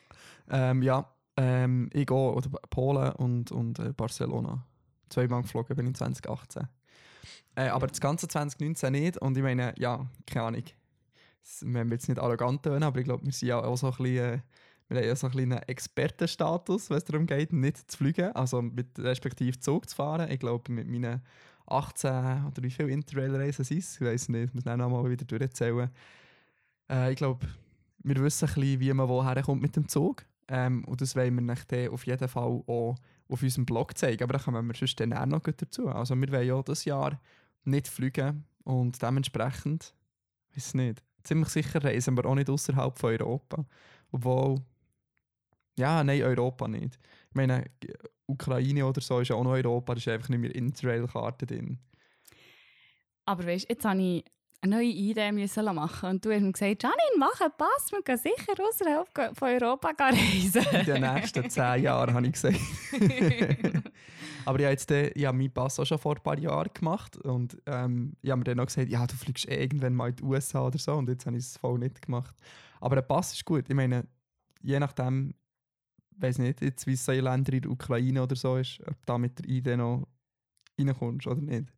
Ähm, 0.49 0.83
ja, 0.83 1.07
ähm, 1.39 1.89
ich 1.93 2.07
gehe, 2.07 2.17
oder 2.17 2.51
Polen 2.69 3.13
und, 3.13 3.53
und 3.53 3.79
äh, 3.79 3.93
Barcelona. 3.93 4.67
Zweimal 5.09 5.43
geflogen 5.43 5.77
bin 5.77 5.87
ich 5.87 5.95
2018. 5.95 6.67
Äh, 7.55 7.69
aber 7.69 7.87
das 7.87 8.01
ganze 8.01 8.27
2019 8.27 8.93
nicht. 8.93 9.19
Und 9.19 9.37
ich 9.37 9.43
meine, 9.43 9.73
ja, 9.79 10.11
keine 10.27 10.47
Ahnung. 10.47 10.65
Wir 11.61 11.81
haben 11.81 11.93
jetzt 11.93 12.09
nicht 12.09 12.19
arrogant 12.19 12.65
tönen, 12.65 12.83
aber 12.83 12.99
ich 12.99 13.05
glaube, 13.05 13.25
wir 13.25 13.33
sind 13.33 13.49
ja 13.49 13.63
auch 13.63 13.77
so 13.77 13.87
ein 13.87 13.93
bisschen, 13.93 14.17
äh, 14.17 14.41
wir 14.89 14.99
haben 14.99 15.07
ja 15.07 15.17
so 15.17 15.29
einen 15.29 15.53
Expertenstatus, 15.53 16.91
wenn 16.91 16.97
es 16.97 17.05
darum 17.05 17.27
geht, 17.27 17.53
nicht 17.53 17.91
zu 17.91 17.99
fliegen, 17.99 18.33
also 18.33 18.61
mit 18.61 18.99
respektive 18.99 19.61
Zug 19.61 19.89
zu 19.89 19.95
fahren. 19.95 20.31
Ich 20.31 20.41
glaube, 20.41 20.73
mit 20.73 20.89
meinen 20.89 21.23
18 21.67 22.47
oder 22.47 22.63
wie 22.63 22.71
viele 22.71 22.91
Interrail-Reisen 22.91 23.63
es, 23.63 23.71
ich 23.71 24.01
weiß 24.01 24.31
nicht, 24.31 24.49
ich 24.49 24.55
muss 24.55 24.65
dann 24.65 24.81
mal 24.81 25.09
wieder 25.09 25.25
durchzählen. 25.25 25.91
Äh, 26.91 27.13
ich 27.13 27.17
glaube, 27.17 27.47
wir 28.03 28.17
wissen 28.17 28.49
ein 28.49 28.55
bisschen, 28.55 28.81
wie 28.81 28.93
man 28.93 29.09
woher 29.09 29.41
kommt 29.43 29.63
mit 29.63 29.77
dem 29.77 29.87
Zug. 29.89 30.25
Ähm, 30.49 30.85
und 30.85 31.01
das 31.01 31.15
wollen 31.15 31.35
wir 31.35 31.55
dann 31.55 31.89
auf 31.93 32.07
jeden 32.07 32.29
Fall 32.29 32.63
auch 32.67 32.97
auf 33.29 33.43
unserem 33.43 33.67
Blog 33.67 33.97
zeigen. 33.97 34.23
Aber 34.23 34.33
da 34.33 34.39
kommen 34.39 34.67
wir 34.67 34.75
sonst 34.75 34.99
dann 34.99 35.13
auch 35.13 35.27
noch 35.27 35.43
dazu. 35.43 35.89
Also 35.89 36.15
wir 36.17 36.33
wollen 36.33 36.47
ja 36.47 36.63
dieses 36.63 36.85
Jahr 36.85 37.21
nicht 37.65 37.89
fliegen 37.89 38.45
und 38.65 39.03
dementsprechend, 39.03 39.95
weiß 40.55 40.75
nicht, 40.75 41.03
ziemlich 41.23 41.49
sicher 41.51 41.85
reisen 41.85 42.17
wir 42.17 42.25
auch 42.25 42.35
nicht 42.35 42.49
außerhalb 42.49 42.99
von 42.99 43.11
Europa. 43.11 43.65
Obwohl, 44.11 44.63
ja, 45.79 46.03
nein, 46.03 46.23
Europa 46.23 46.67
nicht. 46.67 46.99
Ich 47.29 47.35
meine, 47.35 47.65
Ukraine 48.27 48.87
oder 48.87 49.01
so 49.01 49.21
ist 49.21 49.29
ja 49.29 49.37
auch 49.37 49.45
noch 49.45 49.53
Europa, 49.53 49.95
da 49.95 49.99
ist 49.99 50.09
einfach 50.09 50.29
nicht 50.31 50.41
mehr 50.41 50.55
Interrail-Karte 50.55 51.47
drin. 51.47 51.79
Aber 53.27 53.45
weißt 53.47 53.69
du, 53.69 53.73
jetzt 53.75 53.85
habe 53.85 54.01
ich 54.01 54.25
eine 54.61 54.77
neue 54.77 54.87
Idee 54.87 55.33
müssen 55.33 55.65
machen 55.75 56.11
und 56.11 56.25
du 56.25 56.33
hast 56.33 56.41
mir 56.41 56.53
gesagt, 56.53 56.83
Janine, 56.83 57.19
mach 57.19 57.41
einen 57.41 57.53
Pass, 57.57 57.93
wir 57.93 58.03
gehen 58.03 58.17
sicher 58.17 58.55
außerhalb 58.59 59.37
von 59.37 59.49
Europa 59.49 59.91
reisen. 59.99 60.67
In 60.73 60.87
den 60.87 61.03
nächsten 61.03 61.49
zehn 61.49 61.83
Jahren, 61.83 62.15
habe 62.15 62.27
ich 62.27 62.33
gesagt. 62.33 62.59
Aber 64.45 64.59
ich 64.59 64.65
habe 64.65 64.73
jetzt 64.73 64.91
den, 64.91 65.11
ich 65.15 65.27
habe 65.27 65.37
meinen 65.37 65.53
Pass 65.53 65.79
auch 65.79 65.85
schon 65.85 65.99
vor 65.99 66.17
ein 66.17 66.23
paar 66.23 66.39
Jahren 66.39 66.71
gemacht 66.73 67.17
und 67.19 67.57
ähm, 67.67 68.15
ich 68.23 68.31
habe 68.31 68.39
mir 68.39 68.45
dann 68.45 68.61
auch 68.61 68.67
gesagt, 68.67 68.89
ja, 68.89 69.07
du 69.07 69.15
fliegst 69.15 69.49
eh 69.49 69.63
irgendwann 69.63 69.95
mal 69.95 70.11
in 70.11 70.17
die 70.17 70.25
USA 70.25 70.67
oder 70.67 70.79
so 70.79 70.95
und 70.95 71.09
jetzt 71.09 71.27
habe 71.27 71.37
ich 71.37 71.45
es 71.45 71.57
voll 71.57 71.79
nicht 71.79 72.03
gemacht. 72.03 72.35
Aber 72.81 72.97
der 72.97 73.03
Pass 73.03 73.33
ist 73.33 73.45
gut. 73.45 73.67
Ich 73.69 73.75
meine, 73.77 74.07
je 74.63 74.81
nachdem, 74.81 75.35
weiß 76.17 76.39
nicht, 76.39 76.63
jetzt 76.63 76.87
wie 76.87 76.95
es 76.95 77.07
in 77.07 77.25
Ländern 77.25 77.57
in 77.57 77.63
der 77.63 77.71
Ukraine 77.71 78.23
oder 78.23 78.37
so 78.37 78.57
ist, 78.57 78.81
ob 78.89 78.97
da 79.07 79.19
mit 79.19 79.39
der 79.39 79.49
ID 79.49 79.77
noch 79.77 80.09
reinkommst 80.79 81.27
oder 81.27 81.41
nicht. 81.41 81.73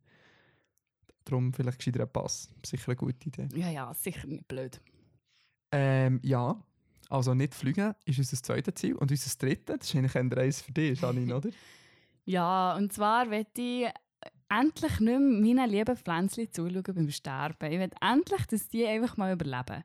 Darum 1.25 1.53
vielleicht 1.53 1.79
gescheiter 1.79 2.01
ein 2.01 2.11
Pass. 2.11 2.49
Sicher 2.65 2.89
eine 2.89 2.95
gute 2.95 3.27
Idee. 3.27 3.47
ja, 3.55 3.69
ja, 3.69 3.93
sicher 3.93 4.27
nicht 4.27 4.47
blöd. 4.47 4.81
Ähm, 5.71 6.19
ja, 6.23 6.61
also 7.09 7.33
nicht 7.33 7.53
fliegen 7.53 7.93
ist 8.05 8.17
unser 8.17 8.37
zweites 8.37 8.75
Ziel. 8.75 8.95
Und 8.95 9.11
unser 9.11 9.37
drittes, 9.37 9.77
das 9.79 9.89
ist 9.89 9.95
eigentlich 9.95 10.15
ein 10.15 10.31
Reis 10.31 10.61
für 10.61 10.71
dich, 10.71 10.99
Janine, 10.99 11.35
oder? 11.35 11.49
Ja, 12.23 12.75
und 12.75 12.93
zwar 12.93 13.25
möchte 13.25 13.61
ich 13.61 13.87
endlich 14.47 14.99
nicht 14.99 15.01
mehr 15.01 15.19
meinen 15.19 15.69
lieben 15.69 15.97
Pflänzchen 15.97 16.51
zuschauen 16.51 16.83
beim 16.83 17.09
Sterben. 17.09 17.71
Ich 17.71 17.79
will 17.79 17.89
endlich, 17.99 18.45
dass 18.45 18.67
die 18.67 18.85
einfach 18.85 19.17
mal 19.17 19.33
überleben. 19.33 19.83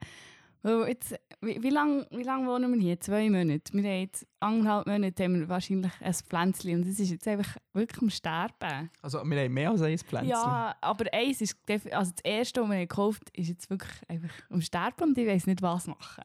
Weil 0.66 0.88
jetzt, 0.88 1.14
wie, 1.42 1.62
wie 1.62 1.70
lange 1.70 2.08
wie 2.10 2.24
lang 2.24 2.44
wohnen 2.44 2.74
wir 2.74 2.80
hier? 2.80 2.98
Zwei 2.98 3.30
Monate. 3.30 3.72
Wir 3.72 3.84
haben 3.84 4.00
jetzt 4.00 4.26
anderthalb 4.40 4.88
Monate 4.88 5.22
haben 5.22 5.38
wir 5.38 5.48
wahrscheinlich 5.48 5.92
ein 6.00 6.12
Pflänzchen 6.12 6.74
und 6.74 6.88
es 6.88 6.98
ist 6.98 7.10
jetzt 7.10 7.28
einfach 7.28 7.56
wirklich 7.72 8.02
am 8.02 8.10
Sterben. 8.10 8.90
Also 9.00 9.22
wir 9.22 9.44
haben 9.44 9.54
mehr 9.54 9.70
als 9.70 9.82
ein 9.82 9.96
Pflänzchen. 9.96 10.30
Ja, 10.30 10.74
aber 10.80 11.04
eins 11.12 11.40
ist, 11.40 11.56
also 11.92 12.10
das 12.10 12.24
erste, 12.24 12.62
was 12.62 12.68
wir 12.68 12.74
haben 12.74 12.80
gekauft 12.80 13.22
haben, 13.28 13.40
ist 13.40 13.48
jetzt 13.48 13.70
wirklich 13.70 13.92
einfach 14.08 14.34
am 14.50 14.60
Sterben 14.60 15.04
und 15.04 15.16
ich 15.16 15.28
weiß 15.28 15.46
nicht, 15.46 15.62
was 15.62 15.86
machen. 15.86 16.24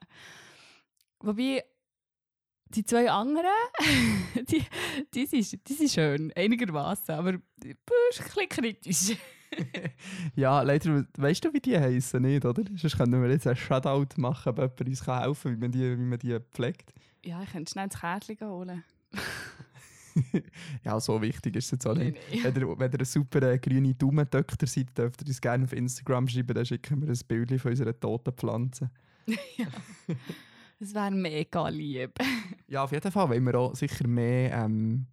Wobei, 1.20 1.64
die 2.66 2.84
zwei 2.84 3.12
anderen, 3.12 3.46
die, 4.50 4.64
die, 5.14 5.26
sind, 5.28 5.70
die 5.70 5.74
sind 5.74 5.92
schön, 5.92 6.34
einigermaßen, 6.36 7.14
aber 7.14 7.34
das 7.34 7.42
ist 7.60 8.22
ein 8.22 8.26
bisschen 8.26 8.50
kritisch. 8.50 9.18
ja, 10.36 10.62
leider, 10.62 11.06
weißt 11.18 11.46
du, 11.46 11.54
wie 11.54 11.60
die 11.60 11.78
heißen, 11.78 12.22
nicht, 12.22 12.46
oder? 12.46 12.64
Sonst 12.76 12.98
können 12.98 13.22
wir 13.22 13.30
jetzt 13.30 13.48
einen 13.48 13.56
Shoutout 13.56 14.20
machen, 14.20 14.50
ob 14.50 14.58
jemand 14.58 14.82
uns 14.82 15.04
kann 15.04 15.24
helfen 15.24 15.44
kann, 15.44 15.56
wie 15.56 15.62
man 15.62 15.72
die, 15.72 16.00
wie 16.00 16.06
man 16.06 16.20
die 16.20 16.38
pflegt. 16.52 16.94
Ja, 17.24 17.42
ich 17.44 17.52
könnte 17.52 17.72
schnell 17.72 17.88
das 17.88 18.00
Kärtchen 18.00 18.38
holen. 18.42 18.84
ja, 20.84 21.00
so 21.00 21.22
wichtig 21.22 21.56
ist 21.56 21.66
es 21.66 21.72
jetzt 21.72 21.88
auch 21.88 21.96
nicht. 21.96 22.18
Nee, 22.32 22.44
Wenn 22.44 22.56
ihr, 22.56 22.80
wenn 22.80 22.92
ihr 22.92 23.00
ein 23.00 23.06
super 23.06 23.42
äh, 23.44 23.60
grüne 23.60 23.94
Daumentöchter 23.94 24.68
seid, 24.68 24.98
dürft 24.98 25.22
ihr 25.22 25.28
uns 25.28 25.42
gerne 25.42 25.66
auf 25.66 25.74
Instagram 25.74 26.28
schreiben, 26.28 26.54
dann 26.54 26.66
schicken 26.66 27.02
wir 27.02 27.10
ein 27.10 27.20
Bild 27.28 27.62
von 27.62 27.72
unserer 27.72 28.00
toten 28.00 28.34
Pflanze. 28.34 28.90
ja. 29.58 29.68
Das 30.80 30.94
wäre 30.96 31.12
mega 31.12 31.70
lieb. 31.70 32.14
Ja, 32.68 32.84
auf 32.84 32.92
jeden 32.92 33.12
Fall 33.12 33.30
wollen 33.30 33.46
wir 33.46 33.56
auch 33.56 33.76
sicher 33.76 34.08
mehr, 34.08 34.52
ähm, 34.54 35.06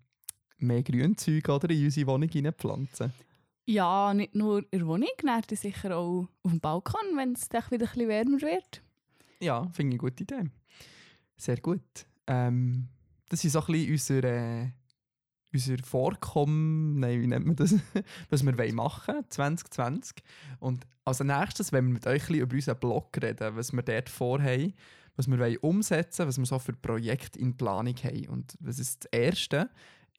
mehr 0.58 0.82
Grünzeug 0.82 1.48
oder, 1.48 1.68
in 1.70 1.84
unsere 1.84 2.06
Wohnung 2.06 2.30
reinpflanzen. 2.32 3.12
Ja, 3.68 4.14
nicht 4.14 4.34
nur 4.34 4.60
in 4.70 4.78
der 4.78 4.86
Wohnung, 4.86 5.10
dann 5.22 5.42
sicher 5.50 5.94
auch 5.94 6.26
auf 6.42 6.50
dem 6.50 6.58
Balkon, 6.58 7.16
wenn 7.16 7.34
es 7.34 7.50
dann 7.50 7.64
wieder 7.70 7.84
ein 7.84 7.92
bisschen 7.92 8.08
wärmer 8.08 8.40
wird. 8.40 8.82
Ja, 9.40 9.64
finde 9.74 9.94
ich 9.94 10.00
eine 10.00 10.10
gute 10.10 10.22
Idee. 10.22 10.50
Sehr 11.36 11.58
gut. 11.58 12.06
Ähm, 12.26 12.88
das 13.28 13.44
ist 13.44 13.52
so 13.52 13.60
ein 13.60 13.66
bisschen 13.66 13.92
unser, 13.92 14.24
äh, 14.24 14.70
unser 15.52 15.76
Vorkommen, 15.84 16.98
nein, 16.98 17.20
wie 17.20 17.26
nennt 17.26 17.44
man 17.44 17.56
das, 17.56 17.74
was 18.30 18.42
wir 18.42 18.56
wollen 18.56 18.74
machen 18.74 19.16
2020. 19.28 20.16
Und 20.60 20.86
als 21.04 21.20
nächstes 21.20 21.70
wollen 21.70 21.88
wir 21.88 21.92
mit 21.92 22.06
euch 22.06 22.30
ein 22.30 22.36
über 22.36 22.54
unseren 22.54 22.80
Blog 22.80 23.10
reden, 23.22 23.54
was 23.54 23.74
wir 23.74 23.82
dort 23.82 24.08
vorhaben, 24.08 24.72
was 25.16 25.28
wir 25.28 25.38
wollen 25.38 25.58
umsetzen 25.58 26.26
was 26.26 26.38
wir 26.38 26.46
so 26.46 26.58
für 26.58 26.72
Projekte 26.72 27.38
in 27.38 27.54
Planung 27.54 27.96
haben. 27.96 28.28
Und 28.28 28.56
was 28.60 28.78
ist 28.78 29.04
das 29.04 29.12
Erste 29.12 29.68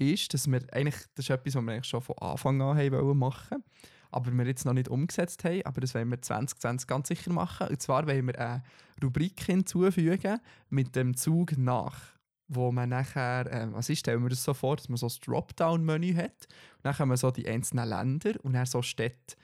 ist, 0.02 0.34
dass 0.34 0.50
wir 0.50 0.62
eigentlich, 0.72 1.04
das 1.16 1.26
ist 1.26 1.30
etwas, 1.30 1.56
was 1.56 1.66
wir 1.66 1.84
schon 1.84 2.02
von 2.02 2.18
Anfang 2.18 2.62
an 2.62 2.78
haben 2.78 2.92
wollen 2.92 3.18
machen 3.18 3.64
aber 4.12 4.32
wir 4.32 4.46
jetzt 4.46 4.66
noch 4.66 4.74
nicht 4.74 4.90
umgesetzt 4.90 5.44
haben. 5.44 5.66
Aber 5.66 5.82
das 5.82 5.94
wollen 5.94 6.10
wir 6.10 6.22
2020 6.22 6.88
ganz 6.88 7.08
sicher 7.08 7.32
machen. 7.32 7.68
Und 7.68 7.82
zwar 7.82 8.08
wollen 8.08 8.28
wir 8.28 8.40
eine 8.40 8.64
Rubrik 9.04 9.42
hinzufügen 9.42 10.40
mit 10.70 10.96
dem 10.96 11.16
Zug 11.16 11.58
nach. 11.58 12.18
Wo 12.48 12.72
man 12.72 12.90
nachher, 12.90 13.46
äh, 13.52 13.72
was 13.72 13.90
ist, 13.90 14.00
stellen 14.00 14.24
wir 14.24 14.30
das 14.30 14.44
so 14.44 14.56
vor, 14.56 14.76
dass 14.76 14.90
man 14.90 14.98
so 14.98 15.06
ein 15.06 15.14
Dropdown-Menü 15.24 16.16
hat. 16.16 16.48
Und 16.78 16.84
dann 16.84 16.98
haben 16.98 17.10
wir 17.10 17.18
so 17.18 17.30
die 17.30 17.48
einzelnen 17.48 17.88
Länder 17.88 18.34
und 18.42 18.54
dann 18.54 18.66
so 18.66 18.82
Städte. 18.82 19.36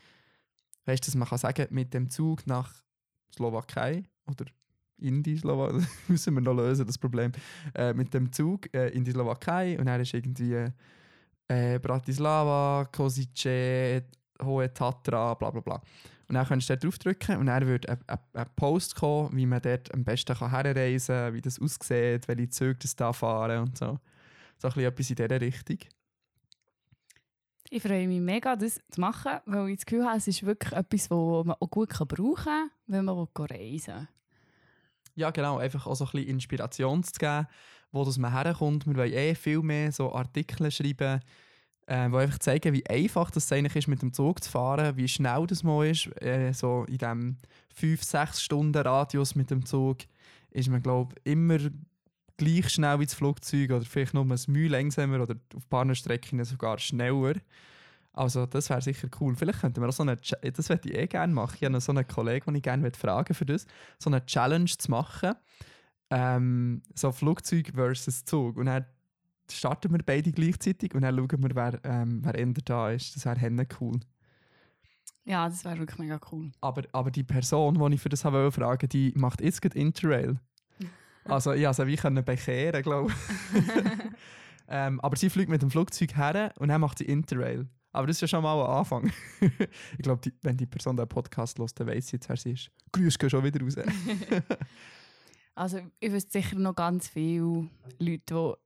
Weißt 0.86 1.04
du, 1.04 1.12
dass 1.12 1.16
man 1.16 1.28
kann 1.28 1.38
sagen, 1.38 1.68
mit 1.70 1.94
dem 1.94 2.10
Zug 2.10 2.48
nach 2.48 2.74
Slowakei 3.32 4.04
oder 4.26 4.46
Indi, 4.98 5.38
Slowakei, 5.38 5.86
müssen 6.08 6.34
wir 6.34 6.42
noch 6.42 6.54
lösen, 6.54 6.86
das 6.86 6.98
Problem. 6.98 7.32
Äh, 7.74 7.94
mit 7.94 8.14
dem 8.14 8.32
Zug 8.32 8.74
äh, 8.74 8.90
in 8.90 9.04
die 9.04 9.12
Slowakei 9.12 9.78
und 9.80 9.86
dann 9.86 10.02
ist 10.02 10.14
irgendwie 10.14 10.68
äh, 11.48 11.80
Bratislava, 11.80 12.88
Kosice, 12.92 14.04
Hohe 14.42 14.74
Tatra, 14.74 15.34
bla 15.34 15.52
bla 15.52 15.62
bla. 15.62 15.82
Und 16.28 16.36
dann 16.36 16.46
kannst 16.48 16.70
du 16.70 16.74
dort 16.74 16.84
draufdrücken 16.84 17.38
und 17.38 17.46
dann 17.48 17.68
wird 17.68 17.88
ein, 17.88 18.00
Post 18.56 18.96
kommen, 18.96 19.36
wie 19.36 19.46
man 19.46 19.62
dort 19.62 19.94
am 19.94 20.04
besten 20.04 20.38
herreisen 20.38 21.16
kann, 21.16 21.34
wie 21.34 21.42
das 21.42 21.62
aussieht, 21.62 22.28
welche 22.28 22.50
Züge 22.50 22.80
das 22.82 22.96
da 22.96 23.14
fahren 23.14 23.60
und 23.60 23.78
so. 23.78 24.00
So 24.58 24.70
ein 24.70 24.74
bisschen 24.74 24.84
etwas 24.84 25.10
in 25.12 25.16
dieser 25.16 25.42
Richtung. 25.42 25.78
Ich 27.70 27.82
freue 27.82 28.08
mich 28.08 28.22
mega, 28.22 28.56
das 28.56 28.80
zu 28.90 29.02
machen, 29.02 29.40
weil 29.46 29.70
ich 29.70 29.78
das 29.78 29.86
Gefühl 29.86 30.06
habe, 30.06 30.18
es 30.18 30.28
ist 30.28 30.44
wirklich 30.44 30.74
etwas, 30.74 31.10
das 31.10 31.10
man 31.10 31.56
auch 31.60 31.70
gut 31.70 31.90
brauchen 31.90 32.36
kann, 32.36 32.72
wenn 32.88 33.06
man 33.06 33.28
reisen 33.38 33.96
will. 33.96 34.08
Ja, 35.16 35.32
genau. 35.32 35.58
Einfach 35.58 35.88
auch 35.88 35.96
so 35.96 36.06
ein 36.06 36.12
bisschen 36.12 36.30
Inspiration 36.30 37.04
zu 37.04 37.14
geben, 37.14 37.48
wo 37.92 38.04
das 38.04 38.18
man 38.18 38.32
herkommt. 38.32 38.86
Wir 38.86 38.96
wollen 38.96 39.14
eh 39.14 39.36
viel 39.36 39.62
mehr 39.62 39.92
so 39.92 40.14
Artikel 40.14 40.70
schreiben, 40.70 41.22
äh, 41.88 42.10
die 42.10 42.16
einfach 42.16 42.40
zeigen, 42.40 42.74
wie 42.74 42.86
einfach 42.90 43.32
das 43.32 43.52
eigentlich 43.52 43.76
ist, 43.76 43.88
mit 43.88 44.02
dem 44.02 44.14
Zug 44.14 44.44
zu 44.44 44.52
fahren, 44.52 44.98
wie 44.98 45.08
schnell 45.08 45.48
das 45.48 45.64
mal 45.64 45.88
ist. 45.88 46.08
Äh, 46.22 46.52
so 46.54 46.84
in 46.88 46.98
diesem 46.98 47.38
5-6 47.80 48.42
Stunden 48.42 48.82
Radius 48.82 49.36
mit 49.36 49.50
dem 49.50 49.66
Zug 49.66 50.00
ist 50.52 50.70
man, 50.70 50.82
glaube 50.82 51.16
ich, 51.24 51.32
immer 51.32 51.60
gleich 52.38 52.70
schnell 52.70 53.00
wie 53.00 53.06
das 53.06 53.14
Flugzeug 53.14 53.72
oder 53.72 53.86
vielleicht 53.86 54.14
nur 54.14 54.26
ein 54.26 54.40
Mühe 54.48 54.70
langsamer 54.70 55.22
oder 55.22 55.36
auf 55.56 55.64
ein 55.64 55.70
paar 55.70 55.96
Strecken 55.96 56.44
sogar 56.44 56.78
schneller. 56.80 57.36
Also 58.16 58.46
das 58.46 58.70
wäre 58.70 58.82
sicher 58.82 59.10
cool. 59.20 59.36
Vielleicht 59.36 59.60
könnten 59.60 59.82
wir 59.82 59.90
auch 59.90 59.94
so 59.94 60.04
eine, 60.04 60.16
das 60.16 60.70
würde 60.70 60.90
ich 60.90 60.96
eh 60.96 61.08
gerne 61.08 61.34
machen. 61.34 61.58
Ich 61.60 61.66
habe 61.66 61.82
so 61.82 61.92
einen 61.92 62.08
Kollegen, 62.08 62.46
den 62.46 62.56
ich 62.56 62.64
gerne 62.64 62.90
fragen 62.92 63.34
für 63.34 63.46
das, 63.46 63.68
so 64.00 64.10
eine 64.10 64.26
Challenge 64.26 64.66
zu 64.66 64.90
machen. 64.90 65.34
Ähm, 66.10 66.82
so 66.94 67.12
Flugzeug 67.12 67.74
versus 67.76 68.24
Zug. 68.24 68.56
Und 68.56 68.68
dann 68.68 68.86
starten 69.52 69.92
wir 69.92 70.00
beide 70.06 70.32
gleichzeitig 70.32 70.96
und 70.96 71.02
dann 71.02 71.16
schauen 71.16 71.44
wir, 71.44 71.56
wer, 71.56 71.80
ähm, 71.84 72.22
wer 72.24 72.36
eher 72.36 72.54
da 72.64 72.92
ist. 72.92 73.16
Das 73.18 73.26
wäre 73.26 73.68
cool. 73.82 74.00
Ja, 75.26 75.50
das 75.50 75.66
wäre 75.66 75.80
wirklich 75.80 76.00
mega 76.00 76.20
cool. 76.32 76.52
Aber, 76.62 76.84
aber 76.94 77.12
die 77.12 77.24
Person, 77.24 77.74
die 77.74 77.96
ich 77.96 78.02
für 78.02 78.10
das 78.10 78.24
habe 78.24 78.52
fragen 78.52 78.88
die 78.88 79.12
macht 79.18 79.42
jetzt 79.42 79.62
gerade 79.62 79.78
Interrail. 79.78 80.40
Also 81.28 81.54
ich 81.54 81.68
also 81.68 81.88
wie 81.88 81.96
können 81.96 82.24
bekehren, 82.24 82.84
glaube 82.84 83.12
ich. 83.12 83.64
ähm, 84.68 85.02
aber 85.02 85.18
sie 85.18 85.32
fliegt 85.32 85.50
mit 85.50 85.60
dem 85.60 85.72
Flugzeug 85.72 86.16
her 86.16 86.54
und 86.60 86.68
dann 86.68 86.80
macht 86.80 87.00
sie 87.00 87.06
Interrail. 87.06 87.68
Aber 87.96 88.08
das 88.08 88.18
ist 88.18 88.22
ja 88.22 88.28
schon 88.28 88.44
mal 88.44 88.62
ein 88.62 88.78
Anfang. 88.78 89.10
ich 89.40 90.04
glaube, 90.04 90.30
wenn 90.42 90.58
die 90.58 90.66
Person 90.66 90.98
den 90.98 91.08
Podcast 91.08 91.58
hört, 91.58 91.80
dann 91.80 91.88
weiss 91.88 92.08
sie 92.08 92.18
jetzt, 92.18 92.28
wer 92.28 92.36
sie 92.36 92.52
ist. 92.52 92.70
Grüße 92.92 93.18
gehen 93.18 93.30
schon 93.30 93.44
wieder 93.44 93.62
raus. 93.62 93.76
also 95.56 95.80
ich 96.02 96.12
wüsste 96.12 96.42
sicher 96.42 96.58
noch 96.58 96.76
ganz 96.76 97.08
viele 97.08 97.70
Leute, 97.98 98.58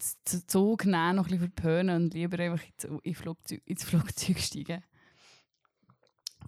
die 0.00 0.30
den 0.32 0.48
Zug 0.48 0.86
nehmen, 0.86 1.16
noch 1.16 1.26
ein 1.26 1.38
bisschen 1.38 1.52
verpönen 1.52 2.04
und 2.04 2.14
lieber 2.14 2.38
einfach 2.38 2.64
ins 3.02 3.18
Flugzeug, 3.18 3.60
ins 3.66 3.84
Flugzeug 3.84 4.38
steigen 4.38 4.82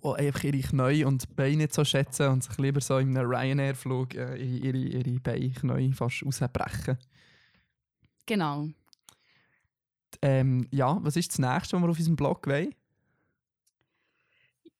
die 0.02 0.08
einfach 0.08 0.44
ihre 0.44 0.58
Knie 0.58 1.04
und 1.04 1.34
Beine 1.36 1.56
nicht 1.56 1.74
so 1.74 1.84
schätzen 1.84 2.28
und 2.28 2.44
sich 2.44 2.56
lieber 2.58 2.80
so 2.80 2.98
in 2.98 3.16
einem 3.16 3.30
Ryanair-Flug 3.30 4.14
äh, 4.14 4.36
ihre, 4.36 4.76
ihre 4.76 5.20
Beine, 5.20 5.50
Knie 5.50 5.92
fast 5.92 6.24
rausbrechen. 6.24 6.98
Genau. 8.26 8.68
Ähm, 10.22 10.66
ja, 10.70 10.98
was 11.02 11.16
ist 11.16 11.30
das 11.30 11.38
nächste, 11.38 11.76
was 11.76 11.82
wir 11.82 11.90
auf 11.90 11.98
unserem 11.98 12.16
Blog 12.16 12.46
wollen? 12.46 12.74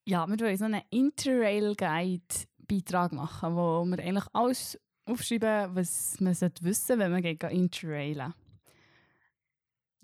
Ja, 0.05 0.25
wir 0.27 0.39
wollen 0.39 0.57
so 0.57 0.65
einen 0.65 0.81
Interrail-Guide-Beitrag 0.89 3.13
machen, 3.13 3.55
wo 3.55 3.85
wir 3.85 3.99
eigentlich 3.99 4.25
alles 4.33 4.79
aufschreiben, 5.05 5.75
was 5.75 6.19
man 6.19 6.33
wissen 6.33 6.51
sollte, 6.61 6.99
wenn 6.99 7.11
man 7.11 7.21
gegen 7.21 7.49
Interrailen 7.49 8.33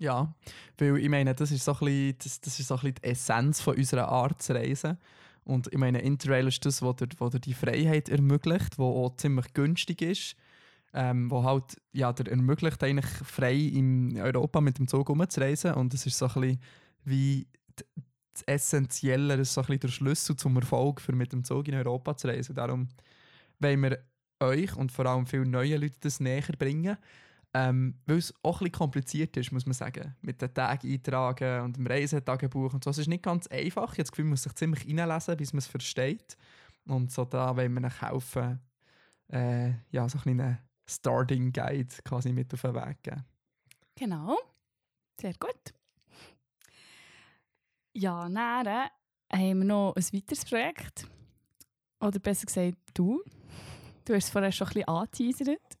ja, 0.02 0.34
weil 0.78 0.98
ich 0.98 1.08
meine, 1.08 1.32
das 1.32 1.52
ist 1.52 1.64
so 1.64 1.74
ein 1.74 1.78
bisschen, 1.78 2.16
das, 2.18 2.40
das 2.40 2.58
ist 2.58 2.66
so 2.66 2.74
ein 2.74 2.80
bisschen 2.80 2.96
die 2.96 3.04
Essenz 3.04 3.60
von 3.60 3.76
unserer 3.76 4.08
Art 4.08 4.42
zu 4.42 4.52
reisen. 4.52 4.98
Und 5.44 5.68
ich 5.72 5.78
meine, 5.78 6.00
Interrail 6.00 6.48
ist 6.48 6.66
das, 6.66 6.82
was 6.82 6.96
dir, 6.96 7.06
dir 7.06 7.38
die 7.38 7.54
Freiheit 7.54 8.08
ermöglicht, 8.08 8.78
wo 8.78 9.04
auch 9.04 9.16
ziemlich 9.16 9.54
günstig 9.54 10.02
ist, 10.02 10.36
ähm, 10.94 11.30
wo 11.30 11.42
halt 11.42 11.80
ja, 11.92 12.12
dir 12.12 12.30
ermöglicht, 12.30 12.82
eigentlich 12.82 13.06
frei 13.06 13.54
in 13.54 14.20
Europa 14.20 14.60
mit 14.60 14.78
dem 14.78 14.88
Zug 14.88 15.08
umzureisen. 15.08 15.74
Und 15.74 15.94
das 15.94 16.06
ist 16.06 16.18
so 16.18 16.26
ein 16.26 16.32
bisschen 16.34 16.60
wie 17.04 17.48
das 18.32 18.42
Essentielle, 18.46 19.36
das 19.36 19.48
ist 19.48 19.54
so 19.54 19.60
ein 19.62 19.66
bisschen 19.66 19.80
der 19.80 19.88
Schlüssel 19.88 20.36
zum 20.36 20.56
Erfolg, 20.56 21.00
für 21.00 21.12
mit 21.12 21.32
dem 21.32 21.44
Zug 21.44 21.68
in 21.68 21.74
Europa 21.74 22.16
zu 22.16 22.28
reisen. 22.28 22.54
Darum 22.54 22.88
wollen 23.58 23.82
wir 23.82 23.98
euch 24.40 24.76
und 24.76 24.92
vor 24.92 25.06
allem 25.06 25.26
vielen 25.26 25.50
neuen 25.50 25.80
Leuten 25.80 25.98
das 26.00 26.20
näher 26.20 26.42
bringen. 26.58 26.96
Ähm, 27.54 27.96
Weil 28.06 28.16
es 28.16 28.34
auch 28.42 28.60
ein 28.60 28.64
bisschen 28.64 28.72
kompliziert 28.72 29.36
ist, 29.36 29.52
muss 29.52 29.66
man 29.66 29.74
sagen. 29.74 30.16
Mit 30.22 30.40
den 30.40 30.54
Tagen 30.54 30.90
eintragen 30.90 31.64
und 31.64 31.76
dem 31.76 31.86
Reisetagebuch 31.86 32.72
und 32.72 32.82
so. 32.82 32.90
Es 32.90 32.98
ist 32.98 33.08
nicht 33.08 33.22
ganz 33.22 33.46
einfach. 33.48 33.92
Ich 33.92 33.98
habe 33.98 34.04
das 34.04 34.12
Gefühl, 34.12 34.24
man 34.24 34.30
muss 34.30 34.42
sich 34.42 34.54
ziemlich 34.54 34.88
reinlesen, 34.88 35.36
bis 35.36 35.52
man 35.52 35.58
es 35.58 35.66
versteht. 35.66 36.38
Und 36.86 37.12
so 37.12 37.24
da 37.26 37.54
wollen 37.54 37.74
wir 37.74 37.86
euch 37.86 38.00
helfen, 38.00 38.58
äh, 39.28 39.72
ja, 39.90 40.08
so 40.08 40.18
ein 40.24 40.40
einen 40.40 40.58
Starting 40.96 41.52
Guide 41.52 41.94
quasi 42.04 42.32
mit 42.32 42.52
auf 42.52 42.62
den 42.62 42.74
Weg 42.74 43.02
geben. 43.02 43.24
Genau. 43.96 44.38
Sehr 45.20 45.34
gut. 45.34 45.74
Ja, 47.94 48.28
dann 48.28 48.88
haben 49.32 49.58
wir 49.58 49.64
noch 49.64 49.94
ein 49.94 50.02
weiteres 50.12 50.44
Projekt. 50.44 51.06
Oder 52.00 52.18
besser 52.18 52.46
gesagt, 52.46 52.78
du. 52.94 53.22
Du 54.04 54.14
hast 54.14 54.24
es 54.24 54.30
vorher 54.30 54.50
schon 54.50 54.66
ein 54.68 54.74
bisschen 54.74 54.88
angeteasert. 54.88 55.78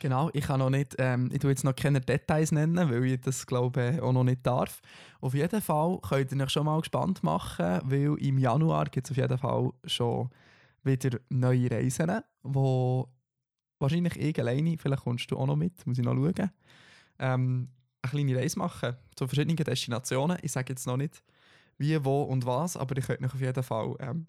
Genau, 0.00 0.30
ich 0.32 0.44
kann 0.44 0.58
noch 0.58 0.70
nicht, 0.70 0.94
ähm, 0.98 1.30
ich 1.32 1.38
tue 1.38 1.50
jetzt 1.50 1.64
noch 1.64 1.74
keine 1.74 2.00
Details 2.00 2.52
nennen, 2.52 2.90
weil 2.90 3.04
ich 3.04 3.20
das 3.20 3.46
glaube 3.46 3.98
auch 4.02 4.12
noch 4.12 4.24
nicht 4.24 4.46
darf. 4.46 4.80
Auf 5.20 5.34
jeden 5.34 5.62
Fall 5.62 5.98
könnt 6.00 6.32
ihr 6.32 6.42
euch 6.42 6.50
schon 6.50 6.66
mal 6.66 6.80
gespannt 6.80 7.22
machen, 7.22 7.80
weil 7.84 8.14
im 8.18 8.38
Januar 8.38 8.86
gibt 8.86 9.06
es 9.06 9.10
auf 9.12 9.16
jeden 9.16 9.38
Fall 9.38 9.70
schon 9.84 10.28
wieder 10.82 11.18
neue 11.28 11.70
Reisen, 11.70 12.20
wo 12.42 13.08
wahrscheinlich 13.78 14.16
ich 14.16 14.38
alleine, 14.38 14.76
vielleicht 14.78 15.02
kommst 15.02 15.30
du 15.30 15.36
auch 15.36 15.46
noch 15.46 15.56
mit, 15.56 15.86
muss 15.86 15.98
ich 15.98 16.04
noch 16.04 16.14
schauen, 16.14 16.50
ähm, 17.18 17.68
eine 18.02 18.10
kleine 18.10 18.36
Reise 18.36 18.58
machen 18.58 18.96
zu 19.14 19.26
verschiedenen 19.26 19.56
Destinationen. 19.56 20.38
Ich 20.42 20.52
sage 20.52 20.72
jetzt 20.72 20.86
noch 20.86 20.96
nicht 20.96 21.22
wie, 21.78 22.02
wo 22.04 22.22
und 22.22 22.46
was, 22.46 22.76
aber 22.76 22.96
ich 22.96 23.06
könnte 23.06 23.22
mich 23.22 23.34
auf 23.34 23.40
jeden 23.40 23.62
Fall 23.62 23.94
ähm, 24.00 24.26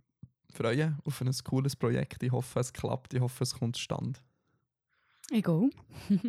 freuen 0.54 0.98
auf 1.04 1.22
ein 1.22 1.32
cooles 1.44 1.76
Projekt. 1.76 2.24
Ich 2.24 2.32
hoffe, 2.32 2.60
es 2.60 2.74
klappt, 2.74 3.14
ich 3.14 3.22
hoffe, 3.22 3.44
es 3.44 3.54
kommt 3.54 3.76
zustande. 3.76 4.20
Egal. 5.32 5.70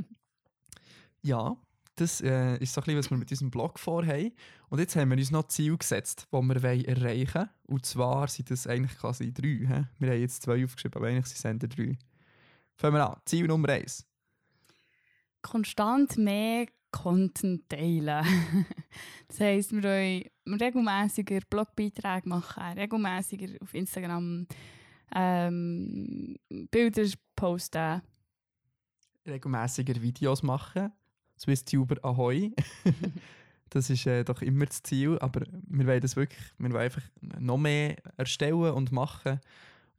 ja, 1.23 1.57
das 1.97 2.21
äh, 2.21 2.57
ist 2.59 2.75
so 2.75 2.81
ein 2.81 2.85
bisschen, 2.85 2.99
was 2.99 3.11
wir 3.11 3.17
mit 3.17 3.31
unserem 3.31 3.51
Blog 3.51 3.79
vorhaben. 3.79 4.33
Und 4.69 4.79
jetzt 4.79 4.97
haben 4.97 5.11
wir 5.11 5.17
uns 5.17 5.31
noch 5.31 5.49
Ziel 5.49 5.77
gesetzt, 5.77 6.29
die 6.33 6.37
wir 6.37 6.89
erreichen 6.89 7.35
wollen. 7.35 7.49
Und 7.67 7.87
zwar 7.87 8.29
sind 8.29 8.51
das 8.51 8.67
eigentlich 8.67 8.97
quasi 8.99 9.33
drei. 9.33 9.49
He? 9.49 9.85
Wir 9.99 10.11
haben 10.11 10.21
jetzt 10.21 10.43
zwei 10.43 10.65
aufgeschrieben, 10.65 10.97
aber 10.97 11.09
eigentlich 11.09 11.27
sind 11.27 11.63
es 11.63 11.69
drei. 11.69 11.99
Fangen 12.79 12.95
wir 12.95 13.11
an. 13.11 13.21
Ziel 13.25 13.47
Nummer 13.49 13.71
eins. 13.71 14.07
Konstant 15.43 16.17
mehr 16.17 16.67
Content 16.93 17.69
teilen. 17.69 18.25
das 19.29 19.41
heisst, 19.41 19.73
wir 19.73 19.83
wollen 19.83 20.61
regelmäßiger 20.61 21.41
Blogbeiträge 21.51 22.29
machen, 22.29 22.79
regelmäßiger 22.79 23.61
auf 23.61 23.75
Instagram 23.75 24.47
ähm, 25.13 26.37
Bilder 26.71 27.11
posten 27.35 28.01
regelmäßiger 29.27 30.01
Videos 30.01 30.43
machen. 30.45 30.93
SwissTuber 31.37 31.97
Ahoi. 32.05 32.53
das 33.71 33.91
ist 33.91 34.07
äh, 34.07 34.25
doch 34.25 34.41
immer 34.41 34.67
das 34.67 34.83
Ziel, 34.85 35.19
aber 35.19 35.43
wir 35.51 35.87
wollen 35.87 36.01
das 36.01 36.15
wirklich, 36.15 36.45
wir 36.59 36.71
wollen 36.71 36.83
einfach 36.83 37.03
noch 37.21 37.59
mehr 37.59 37.97
erstellen 38.17 38.73
und 38.73 38.93
machen 38.93 39.41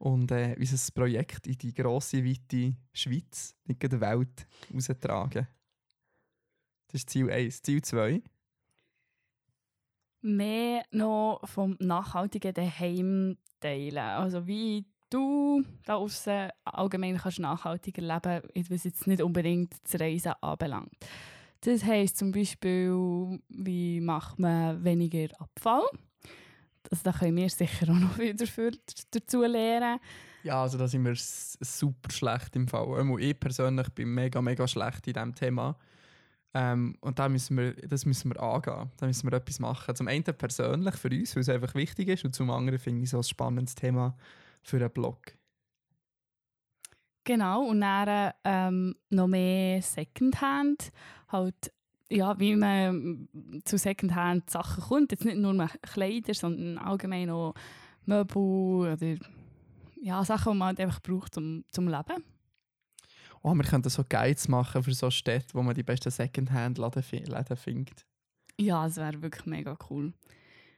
und 0.00 0.30
äh, 0.32 0.56
unser 0.58 0.92
Projekt 0.92 1.46
in 1.46 1.58
die 1.58 1.74
grosse, 1.74 2.24
weite 2.24 2.74
Schweiz, 2.92 3.54
nicht 3.66 3.82
der 3.82 4.00
Welt, 4.00 4.46
austragen. 4.74 5.46
Das 6.86 7.02
ist 7.02 7.10
Ziel 7.10 7.30
1. 7.30 7.62
Ziel 7.62 7.82
2. 7.82 8.22
Mehr 10.22 10.84
noch 10.90 11.40
vom 11.44 11.76
nachhaltigen 11.78 12.54
Daheim 12.54 13.36
teilen. 13.60 13.98
Also 13.98 14.46
wie 14.46 14.86
du 15.10 15.62
da 15.84 15.96
außen 15.96 16.48
allgemein 16.64 17.18
kannst 17.18 17.38
nachhaltiger 17.38 18.02
leben, 18.02 18.42
was 18.70 18.84
jetzt 18.84 19.06
nicht 19.06 19.22
unbedingt 19.22 19.74
das 19.84 20.00
Reisen 20.00 20.32
anbelangt. 20.40 20.96
Das 21.60 21.84
heisst 21.84 22.16
zum 22.16 22.32
Beispiel, 22.32 23.38
wie 23.48 24.00
macht 24.00 24.38
man 24.38 24.82
weniger 24.82 25.28
Abfall? 25.38 25.82
Also 26.90 27.04
da 27.04 27.12
können 27.12 27.36
wir 27.36 27.48
sicher 27.48 27.88
auch 27.90 27.98
noch 27.98 28.12
viel 28.16 28.34
dafür, 28.34 28.72
dazu 29.10 29.42
lernen. 29.42 30.00
Ja, 30.42 30.62
also 30.62 30.78
da 30.78 30.88
sind 30.88 31.04
wir 31.04 31.14
super 31.16 32.10
schlecht 32.10 32.56
im 32.56 32.66
Fall. 32.66 33.20
Ich 33.20 33.38
persönlich 33.38 33.88
bin 33.90 34.14
mega, 34.14 34.40
mega 34.40 34.66
schlecht 34.66 35.06
in 35.06 35.12
diesem 35.12 35.34
Thema. 35.34 35.76
Ähm, 36.52 36.96
und 37.00 37.18
da 37.18 37.28
müssen 37.28 37.56
wir, 37.56 37.74
das 37.74 38.06
müssen 38.06 38.32
wir 38.32 38.42
angehen. 38.42 38.90
Da 38.96 39.06
müssen 39.06 39.30
wir 39.30 39.36
etwas 39.36 39.60
machen. 39.60 39.94
Zum 39.94 40.08
einen 40.08 40.24
persönlich 40.24 40.96
für 40.96 41.08
uns, 41.08 41.36
weil 41.36 41.42
es 41.42 41.48
einfach 41.48 41.74
wichtig 41.74 42.08
ist. 42.08 42.24
Und 42.24 42.34
zum 42.34 42.50
anderen 42.50 42.78
finde 42.78 43.04
ich 43.04 43.10
so 43.10 43.18
ein 43.18 43.22
spannendes 43.22 43.74
Thema 43.74 44.16
für 44.62 44.78
einen 44.78 44.90
Blog. 44.90 45.36
Genau, 47.24 47.66
und 47.66 47.82
dann 47.82 48.32
ähm, 48.44 48.96
noch 49.10 49.28
mehr 49.28 49.82
Secondhand. 49.82 50.90
Halt, 51.28 51.72
ja, 52.10 52.38
wie 52.38 52.56
man 52.56 53.28
zu 53.64 53.78
Secondhand 53.78 54.50
Sachen 54.50 54.82
kommt. 54.82 55.12
Jetzt 55.12 55.24
nicht 55.24 55.38
nur 55.38 55.52
mehr 55.52 55.68
Kleider, 55.82 56.34
sondern 56.34 56.78
allgemein 56.78 57.30
auch 57.30 57.54
Möbel 58.06 58.42
oder 58.92 59.16
ja, 60.02 60.24
Sachen, 60.24 60.52
die 60.52 60.58
man 60.58 60.68
halt 60.68 60.80
einfach 60.80 61.00
braucht 61.02 61.34
zum, 61.34 61.64
zum 61.70 61.86
Leben. 61.88 62.24
Oh, 63.42 63.54
wir 63.54 63.64
könnten 63.64 63.88
so 63.88 64.02
Guides 64.06 64.48
machen 64.48 64.82
für 64.82 64.92
so 64.92 65.10
Städte, 65.10 65.54
wo 65.54 65.62
man 65.62 65.74
die 65.74 65.82
besten 65.82 66.10
Secondhand-Läden 66.10 67.02
fi- 67.02 67.24
Läden 67.24 67.56
findet. 67.56 68.04
Ja, 68.58 68.84
das 68.84 68.96
wäre 68.96 69.22
wirklich 69.22 69.46
mega 69.46 69.76
cool. 69.88 70.12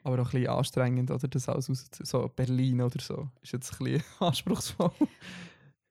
Aber 0.05 0.16
auch 0.21 0.27
ein 0.27 0.31
bisschen 0.33 0.49
anstrengend, 0.49 1.11
oder? 1.11 1.27
Das 1.29 1.49
alles 1.49 1.71
aus 1.71 1.88
so 2.03 2.29
Berlin 2.29 2.83
oder 2.83 3.01
so. 3.01 3.29
Ist 3.40 3.53
jetzt 3.53 3.73
ein 3.73 3.85
bisschen 3.85 4.05
anspruchsvoll. 4.21 4.92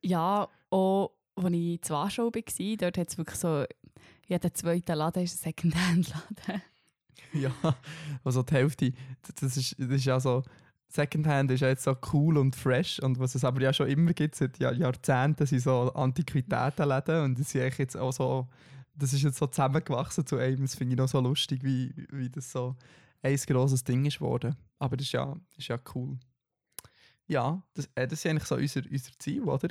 Ja, 0.01 0.47
auch 0.69 1.11
als 1.35 1.53
ich 1.53 1.81
zu 1.81 1.93
Warschau 1.93 2.25
war, 2.25 2.77
dort 2.77 2.97
hat 2.97 3.09
es 3.09 3.17
wirklich 3.17 3.39
so, 3.39 3.65
jeder 4.31 4.53
zweite 4.53 4.93
Laden 4.93 5.23
ist 5.23 5.35
ein 5.35 5.53
Secondhand-Laden. 5.53 6.61
Ja, 7.33 7.53
also 8.25 8.43
die 8.43 8.53
Hälfte, 8.53 8.93
das 9.39 9.55
ist, 9.55 9.79
das 9.79 9.89
ist 9.89 10.03
ja 10.03 10.19
so, 10.19 10.43
Secondhand 10.89 11.49
ist 11.51 11.61
ja 11.61 11.69
jetzt 11.69 11.83
so 11.83 11.95
cool 12.11 12.37
und 12.37 12.57
fresh 12.57 12.99
und 12.99 13.19
was 13.19 13.35
es 13.35 13.45
aber 13.45 13.61
ja 13.61 13.71
schon 13.71 13.87
immer 13.87 14.11
gibt, 14.11 14.35
seit 14.35 14.59
Jahr, 14.59 14.73
Jahrzehnten, 14.73 15.45
sind 15.45 15.61
so 15.61 15.93
Antiquitätenläden 15.93 17.23
und 17.23 17.39
das 17.39 17.55
ist 17.55 17.77
jetzt 17.77 17.95
auch 17.95 18.11
so, 18.11 18.49
das 18.95 19.13
ist 19.13 19.21
jetzt 19.21 19.37
so 19.37 19.47
zusammengewachsen 19.47 20.25
zu 20.25 20.37
einem, 20.37 20.61
das 20.61 20.75
finde 20.75 20.93
ich 20.93 20.97
noch 20.97 21.07
so 21.07 21.21
lustig, 21.21 21.63
wie, 21.63 21.93
wie 22.11 22.29
das 22.29 22.51
so 22.51 22.75
ein 23.21 23.37
grosses 23.37 23.83
Ding 23.85 24.03
ist 24.05 24.19
geworden. 24.19 24.57
Aber 24.79 24.97
das 24.97 25.07
ist 25.07 25.13
ja, 25.13 25.25
das 25.25 25.59
ist 25.59 25.67
ja 25.69 25.79
cool. 25.95 26.17
Ja, 27.27 27.63
das, 27.75 27.89
äh, 27.95 28.07
das 28.07 28.19
ist 28.19 28.25
eigentlich 28.25 28.47
so 28.47 28.55
unser, 28.55 28.81
unser 28.91 29.11
Ziel, 29.19 29.43
oder? 29.43 29.69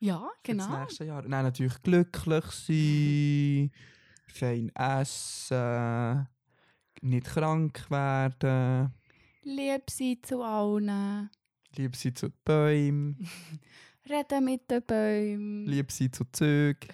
Ja, 0.00 0.18
Für 0.44 0.54
Das 0.54 0.66
genau. 0.66 0.80
nächste 0.80 1.04
Jahr. 1.04 1.22
Nein, 1.26 1.44
natürlich 1.44 1.82
glücklich 1.82 2.44
sein, 2.44 3.70
fein 4.28 4.70
essen, 4.76 6.28
nicht 7.02 7.26
krank 7.26 7.90
werden, 7.90 8.92
Lieb 9.42 9.90
sein 9.90 10.18
zu 10.22 10.42
allen. 10.42 11.30
lieb 11.76 11.96
sein 11.96 12.14
zu 12.14 12.30
Bäumen, 12.44 13.28
Reden 14.08 14.44
mit 14.44 14.70
den 14.70 14.82
Bäumen. 14.84 15.66
lieb 15.66 15.90
sein 15.90 16.12
zu 16.12 16.24
Zügen. 16.32 16.88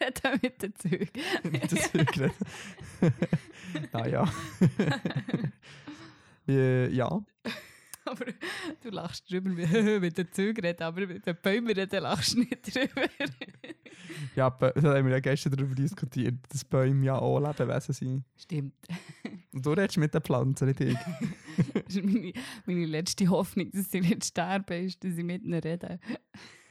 Reden 0.00 0.40
mit 0.42 0.62
den 0.62 0.74
Zügen. 0.74 1.10
Mit 1.44 1.70
den 1.70 1.78
Zügen. 1.78 2.32
naja. 3.92 4.24
äh, 6.48 6.88
ja. 6.92 7.08
Aber 8.10 8.24
du 8.82 8.90
lachst 8.90 9.30
drüber 9.30 9.50
mit, 9.50 10.18
den 10.18 10.32
Zügen 10.32 10.64
reden, 10.64 10.82
aber 10.82 11.06
mit 11.06 11.26
den 11.26 11.36
Bäumen 11.42 11.70
reden 11.70 12.02
lachst 12.02 12.34
du 12.34 12.40
nicht 12.40 12.74
drüber. 12.74 13.08
ja, 14.36 14.50
da 14.50 14.72
haben 14.74 15.06
wir 15.06 15.12
ja 15.12 15.20
gestern 15.20 15.52
darüber 15.52 15.74
diskutiert, 15.74 16.36
dass 16.48 16.64
Bäume 16.64 17.04
ja 17.04 17.18
auch 17.18 17.38
Lebewesen 17.38 17.94
sind. 17.94 18.24
Stimmt. 18.36 18.74
Und 19.52 19.64
du 19.64 19.70
redest 19.70 19.98
mit 19.98 20.14
den 20.14 20.22
Pflanzen, 20.22 20.68
nicht 20.68 20.80
ich. 20.80 20.96
Das 21.74 21.96
ist 21.96 22.04
meine, 22.04 22.32
meine 22.66 22.86
letzte 22.86 23.26
Hoffnung, 23.28 23.72
dass 23.72 23.90
sie 23.90 24.00
nicht 24.00 24.24
sterben, 24.24 24.86
ist, 24.86 25.02
dass 25.02 25.16
ich 25.16 25.24
mit 25.24 25.42
ihnen 25.42 25.58
rede. 25.58 25.98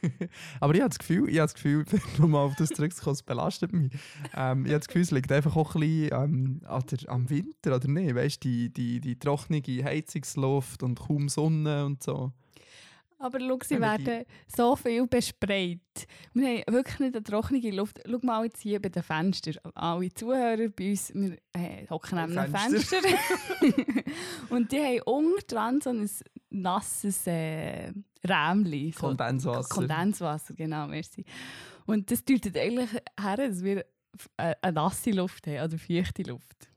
Aber 0.60 0.74
ich 0.74 0.80
habe 0.80 0.90
das 0.90 0.98
Gefühl, 0.98 1.28
ich 1.28 1.38
habe 1.38 1.46
das 1.46 1.54
Gefühl, 1.54 1.84
um 2.22 2.30
mal 2.30 2.40
auf 2.44 2.56
das 2.56 2.70
zurückzukommen, 2.70 3.14
es 3.14 3.22
belastet 3.22 3.72
mich. 3.72 3.92
Ähm, 4.34 4.64
ich 4.64 4.72
habe 4.72 4.80
das 4.80 4.88
Gefühl, 4.88 5.02
es 5.02 5.10
liegt 5.10 5.32
einfach 5.32 5.56
auch 5.56 5.74
ein 5.74 5.80
bisschen 5.80 6.12
ähm, 6.12 6.60
an 6.64 6.84
der, 6.90 7.10
am 7.10 7.30
Winter, 7.30 7.76
oder 7.76 7.88
nicht? 7.88 8.14
Weißt 8.14 8.44
du, 8.44 8.48
die, 8.48 8.72
die, 8.72 9.00
die 9.00 9.18
trockene 9.18 9.60
Heizungsluft 9.60 10.82
und 10.82 10.98
kaum 10.98 11.28
Sonne 11.28 11.86
und 11.86 12.02
so. 12.02 12.32
Aber 13.20 13.40
schau, 13.40 13.58
sie 13.64 13.74
Wenn 13.74 13.80
werden 13.80 14.24
so 14.46 14.76
viel 14.76 15.06
bespreit. 15.08 15.80
Wir 16.34 16.60
haben 16.60 16.72
wirklich 16.72 17.00
nicht 17.00 17.16
eine 17.16 17.24
trockene 17.24 17.70
Luft. 17.72 18.00
Schau 18.08 18.18
mal 18.22 18.44
jetzt 18.44 18.60
hier 18.60 18.80
bei 18.80 18.90
den 18.90 19.02
Fenstern. 19.02 19.56
Alle 19.74 20.14
Zuhörer 20.14 20.68
bei 20.68 20.90
uns, 20.90 21.12
wir 21.14 21.36
äh, 21.52 21.86
hocken 21.90 22.18
neben 22.20 22.38
einem 22.38 22.54
Fenster. 22.54 23.00
Fenster. 23.02 24.02
Und 24.50 24.70
die 24.70 24.78
haben 24.78 25.00
unten 25.06 25.46
dran 25.48 25.80
so 25.80 25.90
ein 25.90 26.08
nasses 26.50 27.26
äh, 27.26 27.92
Rämchen. 28.24 28.92
So 28.92 28.98
Kondenswasser. 29.00 29.68
Kondenswasser, 29.68 30.54
genau, 30.54 30.86
merci. 30.86 31.24
Und 31.86 32.10
das 32.10 32.24
deutet 32.24 32.56
eigentlich 32.56 32.90
her, 32.92 33.36
dass 33.36 33.62
wir 33.62 33.84
äh, 34.36 34.54
eine 34.60 34.72
nasse 34.72 35.10
Luft 35.10 35.46
haben, 35.46 35.64
oder 35.64 35.78
feuchte 35.78 36.22
Luft. 36.22 36.68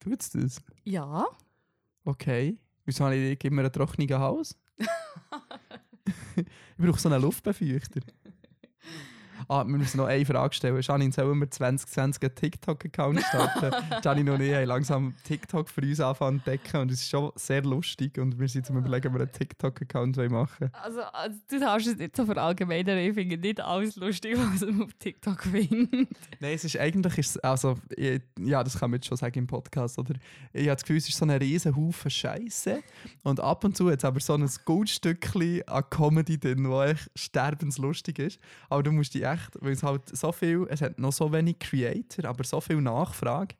Tut's 0.00 0.30
das? 0.30 0.62
Ja. 0.84 1.26
Okay. 2.04 2.58
Wieso 2.84 3.04
habe 3.04 3.16
ich 3.16 3.44
immer 3.44 3.64
ein 3.64 3.72
trockenes 3.72 4.18
Haus? 4.18 4.56
ich 6.36 6.46
brauche 6.76 6.98
so 6.98 7.08
einen 7.08 7.22
Luftbefeuchter. 7.22 8.00
Ah, 9.50 9.64
wir 9.64 9.78
müssen 9.78 9.96
noch 9.96 10.06
eine 10.06 10.26
Frage 10.26 10.54
stellen. 10.54 10.80
Janine, 10.82 11.10
sollen 11.10 11.38
wir 11.38 11.50
2020 11.50 12.22
einen 12.22 12.34
TikTok-Account 12.34 13.20
starten? 13.22 13.74
Janine 14.04 14.34
und 14.34 14.42
ich 14.42 14.54
haben 14.54 14.66
langsam 14.66 15.14
TikTok 15.24 15.70
für 15.70 15.80
uns 15.80 16.00
anfangen 16.00 16.42
zu 16.44 16.50
entdecken 16.50 16.82
und 16.82 16.90
es 16.90 17.00
ist 17.00 17.08
schon 17.08 17.32
sehr 17.34 17.62
lustig 17.62 18.18
und 18.18 18.38
wir 18.38 18.46
sind 18.46 18.66
zum 18.66 18.76
Überlegen, 18.76 19.08
ob 19.08 19.14
wir 19.14 19.20
einen 19.22 19.32
TikTok-Account 19.32 20.18
machen. 20.30 20.70
Also, 20.72 21.00
also, 21.00 21.38
du 21.48 21.60
darfst 21.60 21.86
es 21.86 21.96
nicht 21.96 22.14
so 22.14 22.26
verallgemeinern. 22.26 22.98
Ich 22.98 23.14
finde 23.14 23.38
nicht 23.38 23.60
alles 23.60 23.96
lustig, 23.96 24.36
was 24.52 24.60
man 24.60 24.82
auf 24.82 24.92
TikTok 24.98 25.42
findet. 25.44 26.08
Nein, 26.40 26.54
es 26.54 26.64
ist 26.64 26.78
eigentlich, 26.78 27.16
ist 27.16 27.42
also, 27.42 27.76
ich, 27.96 28.20
ja, 28.40 28.62
das 28.62 28.78
kann 28.78 28.90
man 28.90 28.98
jetzt 28.98 29.06
schon 29.06 29.16
sagen 29.16 29.38
im 29.38 29.46
Podcast, 29.46 29.98
oder? 29.98 30.14
Ich 30.52 30.66
habe 30.66 30.76
das 30.76 30.82
Gefühl, 30.82 30.98
es 30.98 31.08
ist 31.08 31.16
so 31.16 31.24
ein 31.24 31.30
riesen 31.30 31.74
Haufen 31.74 32.10
Scheiße 32.10 32.82
und 33.22 33.40
ab 33.40 33.64
und 33.64 33.76
zu 33.76 33.88
es 33.88 34.04
aber 34.04 34.20
so 34.20 34.34
ein 34.34 34.48
Goldstückchen 34.64 35.66
an 35.66 35.84
Comedy 35.88 36.38
drin, 36.38 36.64
das 36.64 36.90
echt 36.90 37.10
sterbenslustig 37.14 38.18
ist. 38.18 38.38
Aber 38.68 38.82
du 38.82 38.92
musst 38.92 39.14
die 39.14 39.22
echt, 39.22 39.37
weil 39.60 39.72
es 39.72 39.82
halt 39.82 40.08
so 40.16 40.32
viel, 40.32 40.66
es 40.68 40.80
hat 40.80 40.98
noch 40.98 41.12
so 41.12 41.32
wenig 41.32 41.58
Creator, 41.58 42.24
aber 42.24 42.44
so 42.44 42.60
viel 42.60 42.80
Nachfrage, 42.80 43.54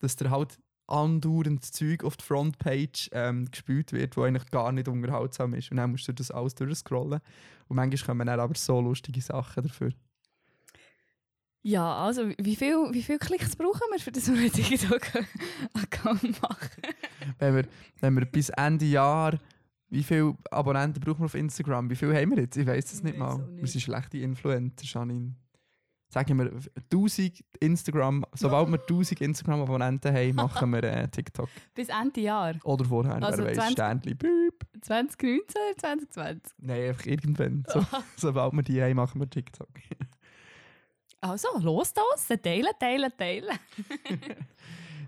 dass 0.00 0.16
der 0.16 0.30
halt 0.30 0.58
andauernd 0.86 1.64
Zeug 1.64 2.04
auf 2.04 2.16
die 2.16 2.24
Frontpage 2.24 3.08
ähm, 3.12 3.50
gespielt 3.50 3.92
wird, 3.92 4.16
wo 4.16 4.22
eigentlich 4.22 4.50
gar 4.50 4.72
nicht 4.72 4.88
unterhaltsam 4.88 5.54
ist. 5.54 5.70
Und 5.70 5.78
dann 5.78 5.90
musst 5.90 6.08
du 6.08 6.12
das 6.12 6.30
alles 6.30 6.54
durchscrollen. 6.54 7.20
Und 7.68 7.76
manchmal 7.76 8.06
kommen 8.06 8.26
dann 8.26 8.40
aber 8.40 8.54
so 8.54 8.80
lustige 8.80 9.20
Sachen 9.20 9.62
dafür. 9.62 9.92
Ja, 11.64 11.96
also 11.96 12.28
wie 12.38 12.56
viel, 12.56 12.76
wie 12.92 13.02
viel 13.02 13.18
Klicks 13.18 13.54
brauchen 13.54 13.82
wir, 13.92 14.00
für 14.00 14.10
das 14.10 14.28
wir 14.32 14.52
TikTok-Account 14.52 16.42
machen? 16.42 16.82
wenn 17.38 17.54
wir, 17.54 17.64
wenn 18.00 18.14
wir 18.16 18.24
bis 18.24 18.48
Ende 18.50 18.84
Jahr, 18.86 19.38
wie 19.92 20.02
viele 20.02 20.34
Abonnenten 20.50 21.00
brauchen 21.00 21.20
wir 21.20 21.26
auf 21.26 21.34
Instagram? 21.34 21.90
Wie 21.90 21.96
viel 21.96 22.14
haben 22.16 22.30
wir 22.30 22.38
jetzt? 22.42 22.56
Ich 22.56 22.66
weiß 22.66 22.84
es 22.86 22.98
Ich 22.98 23.02
nicht 23.04 23.20
weiss 23.20 23.36
mal. 23.36 23.46
nicht. 23.46 23.60
Wir 23.60 23.68
sind 23.68 23.80
schlechte 23.82 24.18
Influencer, 24.18 24.84
Janine. 24.86 25.34
Sagen 26.08 26.38
wir 26.38 26.50
1000 26.90 27.44
Instagram, 27.60 28.24
sobald 28.34 28.70
wir 28.70 28.80
1000 28.80 29.20
Instagram-Abonnenten 29.20 30.14
haben, 30.14 30.34
machen 30.34 30.70
wir 30.70 30.82
äh, 30.82 31.08
TikTok. 31.08 31.48
Bis 31.74 31.88
Ende 31.88 32.20
Jahr. 32.22 32.54
Oder 32.64 32.84
vorher, 32.86 33.22
Also 33.22 33.38
wer 33.38 33.48
weiß, 33.50 33.56
20 33.56 33.72
Sternchen. 33.72 34.18
Büb. 34.18 34.54
2019 34.80 35.40
oder 35.70 35.78
2020? 35.78 36.54
Nein, 36.58 36.88
einfach 36.88 37.06
irgendwann. 37.06 37.64
So, 37.68 37.84
sobald 38.16 38.52
wir 38.54 38.62
die 38.62 38.82
haben, 38.82 38.96
machen 38.96 39.20
wir 39.20 39.28
TikTok. 39.28 39.68
Also, 41.24 41.46
los 41.60 41.92
das, 41.94 42.26
teilen, 42.42 42.72
teilen, 42.80 43.12
teilen. 43.16 43.56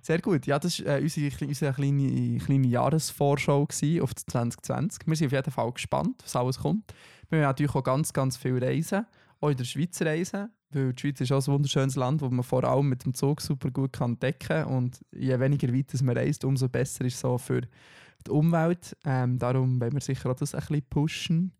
Sehr 0.04 0.20
gut. 0.20 0.44
Ja, 0.46 0.58
das 0.58 0.84
war 0.84 0.98
äh, 0.98 1.02
unsere, 1.02 1.30
unsere 1.46 1.72
kleine, 1.72 2.38
kleine 2.38 2.66
Jahresvorschau 2.66 3.62
auf 3.62 4.14
das 4.14 4.26
2020. 4.26 5.06
Wir 5.06 5.16
sind 5.16 5.26
auf 5.28 5.32
jeden 5.32 5.50
Fall 5.50 5.72
gespannt, 5.72 6.16
was 6.22 6.36
alles 6.36 6.58
kommt. 6.58 6.92
Wir 7.30 7.38
werden 7.38 7.48
natürlich 7.48 7.74
auch 7.74 7.82
ganz, 7.82 8.12
ganz 8.12 8.36
viel 8.36 8.62
reisen. 8.62 9.06
Auch 9.40 9.48
in 9.48 9.56
der 9.56 9.64
Schweiz 9.64 10.02
reisen. 10.02 10.50
Weil 10.68 10.92
die 10.92 11.00
Schweiz 11.00 11.22
ist 11.22 11.32
auch 11.32 11.48
ein 11.48 11.54
wunderschönes 11.54 11.96
Land, 11.96 12.20
wo 12.20 12.28
man 12.28 12.42
vor 12.42 12.64
allem 12.64 12.90
mit 12.90 13.06
dem 13.06 13.14
Zug 13.14 13.40
super 13.40 13.70
gut 13.70 13.94
kann 13.94 14.10
entdecken 14.10 14.48
kann. 14.48 14.66
Und 14.66 15.02
je 15.10 15.40
weniger 15.40 15.72
weit 15.72 16.02
man 16.02 16.18
reist, 16.18 16.44
umso 16.44 16.68
besser 16.68 17.06
ist 17.06 17.14
es 17.14 17.20
so 17.20 17.38
für 17.38 17.62
die 17.62 18.30
Umwelt. 18.30 18.94
Ähm, 19.06 19.38
darum 19.38 19.80
wollen 19.80 19.94
wir 19.94 20.02
sicher 20.02 20.30
auch 20.30 20.36
das 20.36 20.54
ein 20.54 20.60
bisschen 20.60 20.84
pushen. 20.90 21.52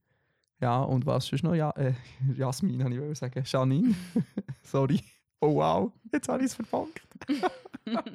Ja, 0.61 0.83
und 0.83 1.07
was 1.07 1.33
ist 1.33 1.45
noch? 1.45 1.55
Ja, 1.55 1.71
äh, 1.71 1.95
Jasmin, 2.37 2.85
habe 2.85 2.95
ich 2.95 3.19
sagen. 3.19 3.43
Janine. 3.47 3.95
Sorry. 4.65 5.01
Oh 5.41 5.55
wow, 5.57 5.93
jetzt 6.13 6.29
habe 6.29 6.41
ich 6.41 6.47
es 6.47 6.55
verpackt. 6.55 7.03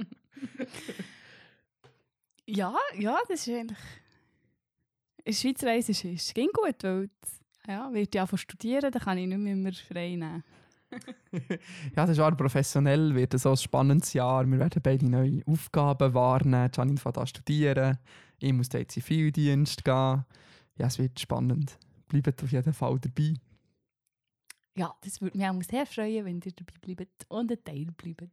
Ja, 2.45 2.73
ja, 2.97 3.17
das 3.27 3.47
ist 3.47 3.53
eigentlich... 3.55 3.77
In 5.25 5.25
der 5.25 5.33
Schweiz 5.33 5.63
reisen 5.63 5.91
ist, 5.91 6.03
ist 6.05 6.33
ging 6.33 6.49
gut, 6.53 6.83
weil 6.83 7.09
es- 7.21 7.39
ja, 7.67 7.93
wird 7.93 8.15
ja 8.15 8.25
von 8.25 8.37
studieren, 8.39 8.89
dann 8.91 9.01
kann 9.01 9.17
ich 9.19 9.27
nicht 9.27 9.37
mehr 9.37 9.53
immer 9.53 9.71
frei 9.73 10.15
nehmen. 10.15 10.43
ja, 11.31 11.57
das 11.95 12.09
ist 12.11 12.19
auch 12.19 12.35
professionell, 12.35 13.13
wird 13.13 13.39
so 13.39 13.51
ein 13.51 13.57
spannendes 13.57 14.13
Jahr. 14.13 14.47
Wir 14.47 14.57
werden 14.57 14.81
beide 14.81 15.05
neue 15.07 15.43
Aufgaben 15.45 16.15
wahrnehmen. 16.15 16.71
Janine 16.75 16.97
fährt 16.97 17.19
an 17.19 17.27
studieren, 17.27 17.99
ich 18.39 18.53
muss 18.53 18.69
in 18.69 18.79
den 18.79 18.89
Zivildienst 18.89 19.83
gehen. 19.85 20.25
Ja, 20.77 20.87
es 20.87 20.97
wird 20.97 21.19
spannend. 21.19 21.77
Bleibt 22.07 22.41
auf 22.41 22.51
jeden 22.51 22.73
Fall 22.73 22.97
dabei. 22.99 23.33
Ja, 24.79 24.95
das 25.01 25.19
würde 25.19 25.37
mich 25.37 25.45
auch 25.45 25.61
sehr 25.61 25.85
freuen, 25.85 26.23
wenn 26.23 26.39
ihr 26.39 26.53
dabei 26.53 26.95
bleibt 26.95 27.25
und 27.27 27.51
ein 27.51 27.63
Teil 27.65 27.87
bleibt. 27.97 28.31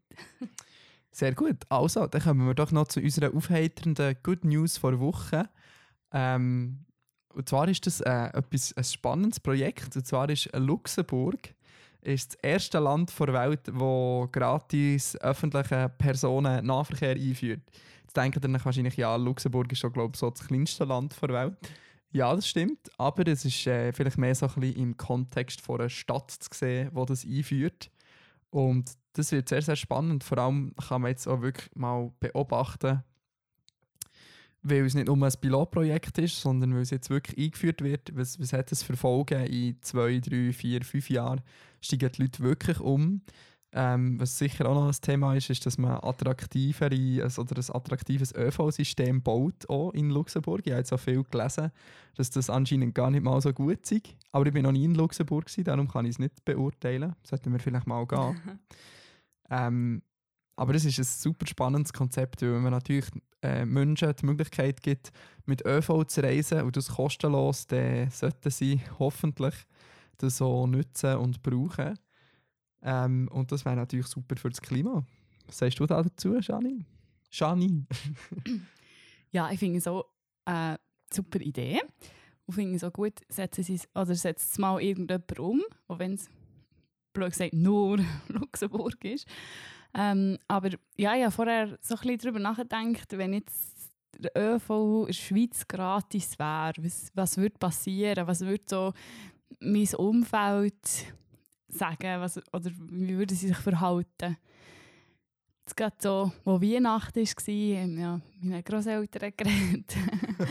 Sehr 1.10 1.34
gut. 1.34 1.56
Also, 1.68 2.06
dann 2.06 2.22
kommen 2.22 2.46
wir 2.46 2.54
doch 2.54 2.70
noch 2.70 2.86
zu 2.86 3.00
unserer 3.00 3.34
aufheiternden 3.34 4.14
Good 4.22 4.44
News 4.44 4.78
vor 4.78 5.00
Woche. 5.00 5.48
Ähm, 6.12 6.84
und 7.34 7.48
zwar 7.48 7.66
ist 7.66 7.84
das 7.84 8.00
äh, 8.00 8.28
etwas, 8.32 8.72
ein 8.76 8.84
spannendes 8.84 9.40
Projekt. 9.40 9.96
Und 9.96 10.06
zwar 10.06 10.30
ist 10.30 10.48
Luxemburg 10.54 11.52
ist 12.02 12.34
das 12.34 12.40
erste 12.42 12.78
Land 12.78 13.12
der 13.18 13.32
Welt, 13.32 13.66
das 13.66 14.30
gratis 14.30 15.16
öffentlichen 15.16 15.90
Personennahverkehr 15.98 17.16
einführt. 17.16 17.62
Jetzt 18.02 18.16
denkt 18.16 18.44
ihr 18.44 18.64
wahrscheinlich, 18.64 18.96
ja, 18.96 19.16
Luxemburg 19.16 19.72
ist 19.72 19.80
schon, 19.80 19.92
glaube 19.92 20.12
ich, 20.14 20.20
so 20.20 20.30
das 20.30 20.46
kleinste 20.46 20.84
Land 20.84 21.20
der 21.20 21.28
Welt. 21.30 21.56
Ja, 22.16 22.34
das 22.34 22.48
stimmt, 22.48 22.90
aber 22.96 23.26
es 23.26 23.44
ist 23.44 23.66
äh, 23.66 23.92
vielleicht 23.92 24.16
mehr 24.16 24.34
so 24.34 24.46
ein 24.46 24.54
bisschen 24.54 24.82
im 24.82 24.96
Kontext 24.96 25.60
von 25.60 25.80
einer 25.80 25.90
Stadt 25.90 26.30
zu 26.30 26.48
sehen, 26.50 26.90
die 26.96 27.04
das 27.04 27.26
einführt. 27.26 27.90
Und 28.48 28.90
das 29.12 29.32
wird 29.32 29.50
sehr, 29.50 29.60
sehr 29.60 29.76
spannend. 29.76 30.24
Vor 30.24 30.38
allem 30.38 30.72
kann 30.76 31.02
man 31.02 31.10
jetzt 31.10 31.26
auch 31.26 31.42
wirklich 31.42 31.68
mal 31.76 32.10
beobachten, 32.18 33.04
weil 34.62 34.86
es 34.86 34.94
nicht 34.94 35.08
nur 35.08 35.22
ein 35.22 35.32
Pilotprojekt 35.38 36.16
ist, 36.16 36.40
sondern 36.40 36.74
weil 36.74 36.80
es 36.80 36.90
jetzt 36.90 37.10
wirklich 37.10 37.36
eingeführt 37.36 37.84
wird. 37.84 38.16
Was, 38.16 38.40
was 38.40 38.54
hat 38.54 38.72
es 38.72 38.82
für 38.82 38.96
Folgen 38.96 39.44
in 39.44 39.76
zwei, 39.82 40.18
drei, 40.18 40.54
vier, 40.54 40.82
fünf 40.86 41.10
Jahren? 41.10 41.42
Steigen 41.82 42.12
die 42.12 42.22
Leute 42.22 42.42
wirklich 42.42 42.80
um? 42.80 43.20
Ähm, 43.78 44.18
was 44.18 44.38
sicher 44.38 44.66
auch 44.66 44.74
noch 44.74 44.86
ein 44.86 45.00
Thema 45.02 45.34
ist, 45.34 45.50
ist, 45.50 45.66
dass 45.66 45.76
man 45.76 45.98
attraktivere 46.02 47.22
also, 47.22 47.42
oder 47.42 47.56
ein 47.56 47.76
attraktives 47.76 48.34
ÖV-System 48.34 49.20
baut, 49.20 49.68
auch 49.68 49.90
in 49.90 50.08
Luxemburg. 50.08 50.62
Ich 50.64 50.72
habe 50.72 50.78
jetzt 50.78 50.94
auch 50.94 50.98
viel 50.98 51.22
gelesen, 51.24 51.70
dass 52.14 52.30
das 52.30 52.48
anscheinend 52.48 52.94
gar 52.94 53.10
nicht 53.10 53.22
mal 53.22 53.38
so 53.42 53.52
gut 53.52 53.92
ist. 53.92 54.16
Aber 54.32 54.46
ich 54.46 54.54
bin 54.54 54.62
noch 54.62 54.72
nie 54.72 54.86
in 54.86 54.94
Luxemburg, 54.94 55.44
gewesen, 55.44 55.64
darum 55.64 55.88
kann 55.88 56.06
ich 56.06 56.12
es 56.12 56.18
nicht 56.18 56.42
beurteilen. 56.46 57.14
Sollten 57.22 57.52
wir 57.52 57.60
vielleicht 57.60 57.86
mal 57.86 58.06
gehen. 58.06 58.60
ähm, 59.50 60.02
aber 60.56 60.74
es 60.74 60.86
ist 60.86 60.98
ein 60.98 61.04
super 61.04 61.46
spannendes 61.46 61.92
Konzept, 61.92 62.40
weil 62.40 62.60
man 62.60 62.72
natürlich 62.72 63.10
äh, 63.42 63.66
Menschen 63.66 64.16
die 64.16 64.24
Möglichkeit 64.24 64.82
gibt, 64.82 65.12
mit 65.44 65.66
ÖV 65.66 66.04
zu 66.06 66.22
reisen 66.22 66.62
und 66.62 66.78
das 66.78 66.88
kostenlos, 66.88 67.66
dann 67.66 68.10
sollten 68.10 68.50
sie 68.50 68.80
hoffentlich 68.98 69.54
das 70.16 70.38
so 70.38 70.66
nutzen 70.66 71.16
und 71.16 71.42
brauchen. 71.42 71.98
Ähm, 72.82 73.28
und 73.32 73.52
das 73.52 73.64
wäre 73.64 73.76
natürlich 73.76 74.06
super 74.06 74.36
für 74.36 74.50
das 74.50 74.60
Klima. 74.60 75.04
Was 75.46 75.58
sagst 75.58 75.78
du 75.78 75.86
da 75.86 76.02
dazu, 76.02 76.38
Janine? 76.38 76.84
Janine? 77.30 77.86
ja, 79.30 79.50
ich 79.50 79.58
finde 79.58 79.78
es 79.78 79.84
so 79.84 80.04
eine 80.44 80.78
super 81.12 81.40
Idee. 81.40 81.80
Und 82.46 82.54
finde 82.54 82.76
es 82.76 82.84
auch 82.84 82.92
gut, 82.92 83.14
setzen 83.28 83.64
sie 83.64 83.80
oder 83.94 84.14
setzt 84.14 84.52
es 84.52 84.58
mal 84.58 84.80
irgendjemand 84.80 85.38
um, 85.38 85.62
auch 85.88 85.98
wenn 85.98 86.14
es 86.14 86.28
blöd 87.12 87.30
gesagt 87.30 87.54
nur 87.54 87.98
Luxemburg 88.28 89.04
ist. 89.04 89.26
Ähm, 89.94 90.38
aber 90.46 90.70
ja, 90.96 91.16
ich 91.16 91.22
habe 91.22 91.32
vorher 91.32 91.78
so 91.80 91.94
ein 91.94 92.00
bisschen 92.00 92.18
darüber 92.18 92.38
nachgedacht, 92.38 93.16
wenn 93.16 93.32
jetzt 93.32 93.90
der 94.18 94.30
ÖV 94.36 94.70
in 95.00 95.06
der 95.06 95.12
Schweiz 95.12 95.66
gratis 95.66 96.38
wäre, 96.38 96.72
was, 96.78 97.10
was 97.14 97.36
würde 97.36 97.58
passieren? 97.58 98.26
Was 98.26 98.40
würde 98.40 98.64
so 98.66 98.92
mein 99.60 99.88
Umfeld 99.96 101.14
sagen? 101.68 102.20
Was, 102.20 102.38
oder 102.52 102.70
wie 102.90 103.16
würden 103.16 103.36
sie 103.36 103.48
sich 103.48 103.56
verhalten? 103.56 104.36
Jetzt 105.66 105.76
gerade 105.76 105.96
so, 105.98 106.32
wo 106.44 106.60
Weihnachten 106.60 107.20
war, 107.20 107.82
haben 107.82 107.98
ja 107.98 108.20
meine 108.40 108.62
Großeltern 108.62 109.32
geredet. 109.36 109.96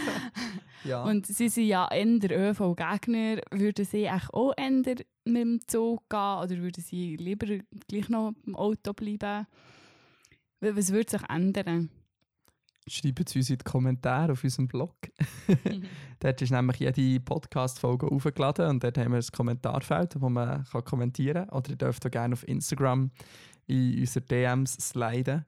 ja. 0.83 1.03
Und 1.03 1.25
sie 1.25 1.47
sind 1.47 1.67
ja 1.67 1.87
eher 1.89 2.05
ÖV-Gegner. 2.05 3.41
Würden 3.49 3.85
sie 3.85 4.09
auch 4.09 4.53
eher 4.57 4.71
mit 4.71 5.05
dem 5.25 5.59
Zug 5.67 6.09
gehen 6.09 6.19
oder 6.19 6.57
würden 6.57 6.83
sie 6.83 7.15
lieber 7.15 7.47
gleich 7.87 8.09
noch 8.09 8.33
im 8.45 8.57
Auto 8.57 8.91
bleiben? 8.91 9.47
Was 10.59 10.91
würde 10.91 11.11
sich 11.11 11.29
ändern? 11.29 11.89
Schreibt 12.87 13.29
es 13.29 13.35
uns 13.35 13.49
in 13.49 13.57
die 13.57 13.63
Kommentare 13.63 14.33
auf 14.33 14.43
unserem 14.43 14.67
Blog. 14.67 14.95
dort 16.19 16.41
ist 16.41 16.51
nämlich 16.51 16.77
jede 16.77 17.19
Podcast-Folge 17.19 18.11
aufgeladen 18.11 18.69
und 18.69 18.83
dort 18.83 18.97
haben 18.99 19.11
wir 19.11 19.17
ein 19.17 19.31
Kommentarfeld, 19.35 20.21
wo 20.21 20.29
man 20.29 20.63
kann 20.65 20.83
kommentieren 20.83 21.47
kann. 21.47 21.57
Oder 21.57 21.71
ihr 21.71 21.75
dürft 21.77 22.05
auch 22.05 22.11
gerne 22.11 22.33
auf 22.33 22.47
Instagram 22.47 23.09
in 23.65 23.99
unsere 23.99 24.25
DMs 24.25 24.73
sliden 24.73 25.45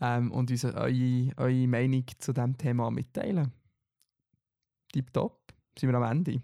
ähm, 0.00 0.32
und 0.32 0.50
uns 0.50 0.64
eure, 0.64 1.32
eure 1.36 1.66
Meinung 1.68 2.04
zu 2.18 2.32
diesem 2.32 2.58
Thema 2.58 2.90
mitteilen. 2.90 3.52
Tipptopp, 4.92 5.52
sind 5.78 5.88
wir 5.88 5.96
am 5.96 6.10
Ende. 6.10 6.42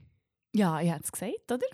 Ja, 0.55 0.81
ich 0.81 0.91
habe 0.91 1.03
es 1.03 1.11
gesagt, 1.11 1.51
oder? 1.51 1.67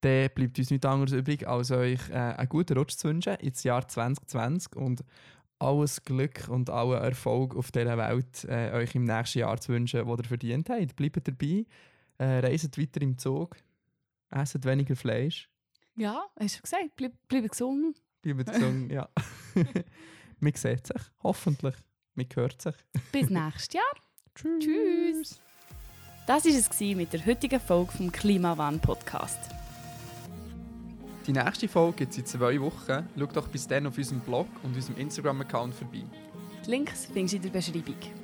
Dann 0.00 0.30
bleibt 0.34 0.58
uns 0.58 0.70
nichts 0.70 0.86
anderes 0.86 1.12
übrig, 1.12 1.48
als 1.48 1.72
euch 1.72 2.08
äh, 2.10 2.14
einen 2.14 2.48
guten 2.48 2.78
Rutsch 2.78 2.96
zu 2.96 3.08
wünschen 3.08 3.34
ins 3.34 3.64
Jahr 3.64 3.88
2020 3.88 4.76
und 4.76 5.04
alles 5.58 6.02
Glück 6.02 6.48
und 6.48 6.70
allen 6.70 7.02
Erfolg 7.02 7.54
auf 7.54 7.70
dieser 7.70 7.96
Welt 7.96 8.44
äh, 8.44 8.72
euch 8.72 8.94
im 8.94 9.04
nächsten 9.04 9.40
Jahr 9.40 9.60
zu 9.60 9.72
wünschen, 9.72 10.06
was 10.06 10.18
ihr 10.18 10.24
verdient 10.24 10.70
habt. 10.70 10.96
Bleibt 10.96 11.26
dabei, 11.26 11.66
äh, 12.18 12.40
reist 12.40 12.78
weiter 12.78 13.02
im 13.02 13.16
Zug, 13.18 13.56
esst 14.30 14.64
weniger 14.64 14.96
Fleisch. 14.96 15.48
Ja, 15.96 16.24
hast 16.38 16.58
du 16.58 16.62
gesagt, 16.62 16.96
bleib, 16.96 17.12
bleib 17.28 17.48
gesund. 17.48 18.00
Bleibt 18.22 18.46
gesund, 18.52 18.90
ja. 18.90 19.08
Man 20.40 20.52
sieht 20.54 20.86
sich, 20.86 21.02
hoffentlich. 21.22 21.74
Man 22.14 22.26
hört 22.34 22.60
sich. 22.60 22.74
Bis 23.12 23.30
nächstes 23.30 23.74
Jahr. 23.74 23.84
Tschüss. 24.34 24.64
Tschüss. 24.64 25.40
Das 26.26 26.44
war 26.44 26.52
es 26.52 26.80
mit 26.96 27.12
der 27.12 27.26
heutigen 27.26 27.60
Folge 27.60 27.92
vom 27.92 28.10
Klimawandel-Podcast. 28.10 29.63
Die 31.26 31.32
nächste 31.32 31.68
Folge 31.68 31.98
gibt 31.98 32.12
es 32.12 32.18
in 32.18 32.26
zwei 32.26 32.60
Wochen. 32.60 33.08
Schau 33.18 33.26
doch 33.26 33.48
bis 33.48 33.66
dann 33.66 33.86
auf 33.86 33.96
unserem 33.96 34.20
Blog 34.20 34.46
und 34.62 34.76
unserem 34.76 34.98
Instagram-Account 34.98 35.74
vorbei. 35.74 36.02
Die 36.66 36.70
Links 36.70 37.06
findest 37.06 37.32
du 37.32 37.36
in 37.38 37.42
der 37.44 37.50
Beschreibung. 37.50 38.23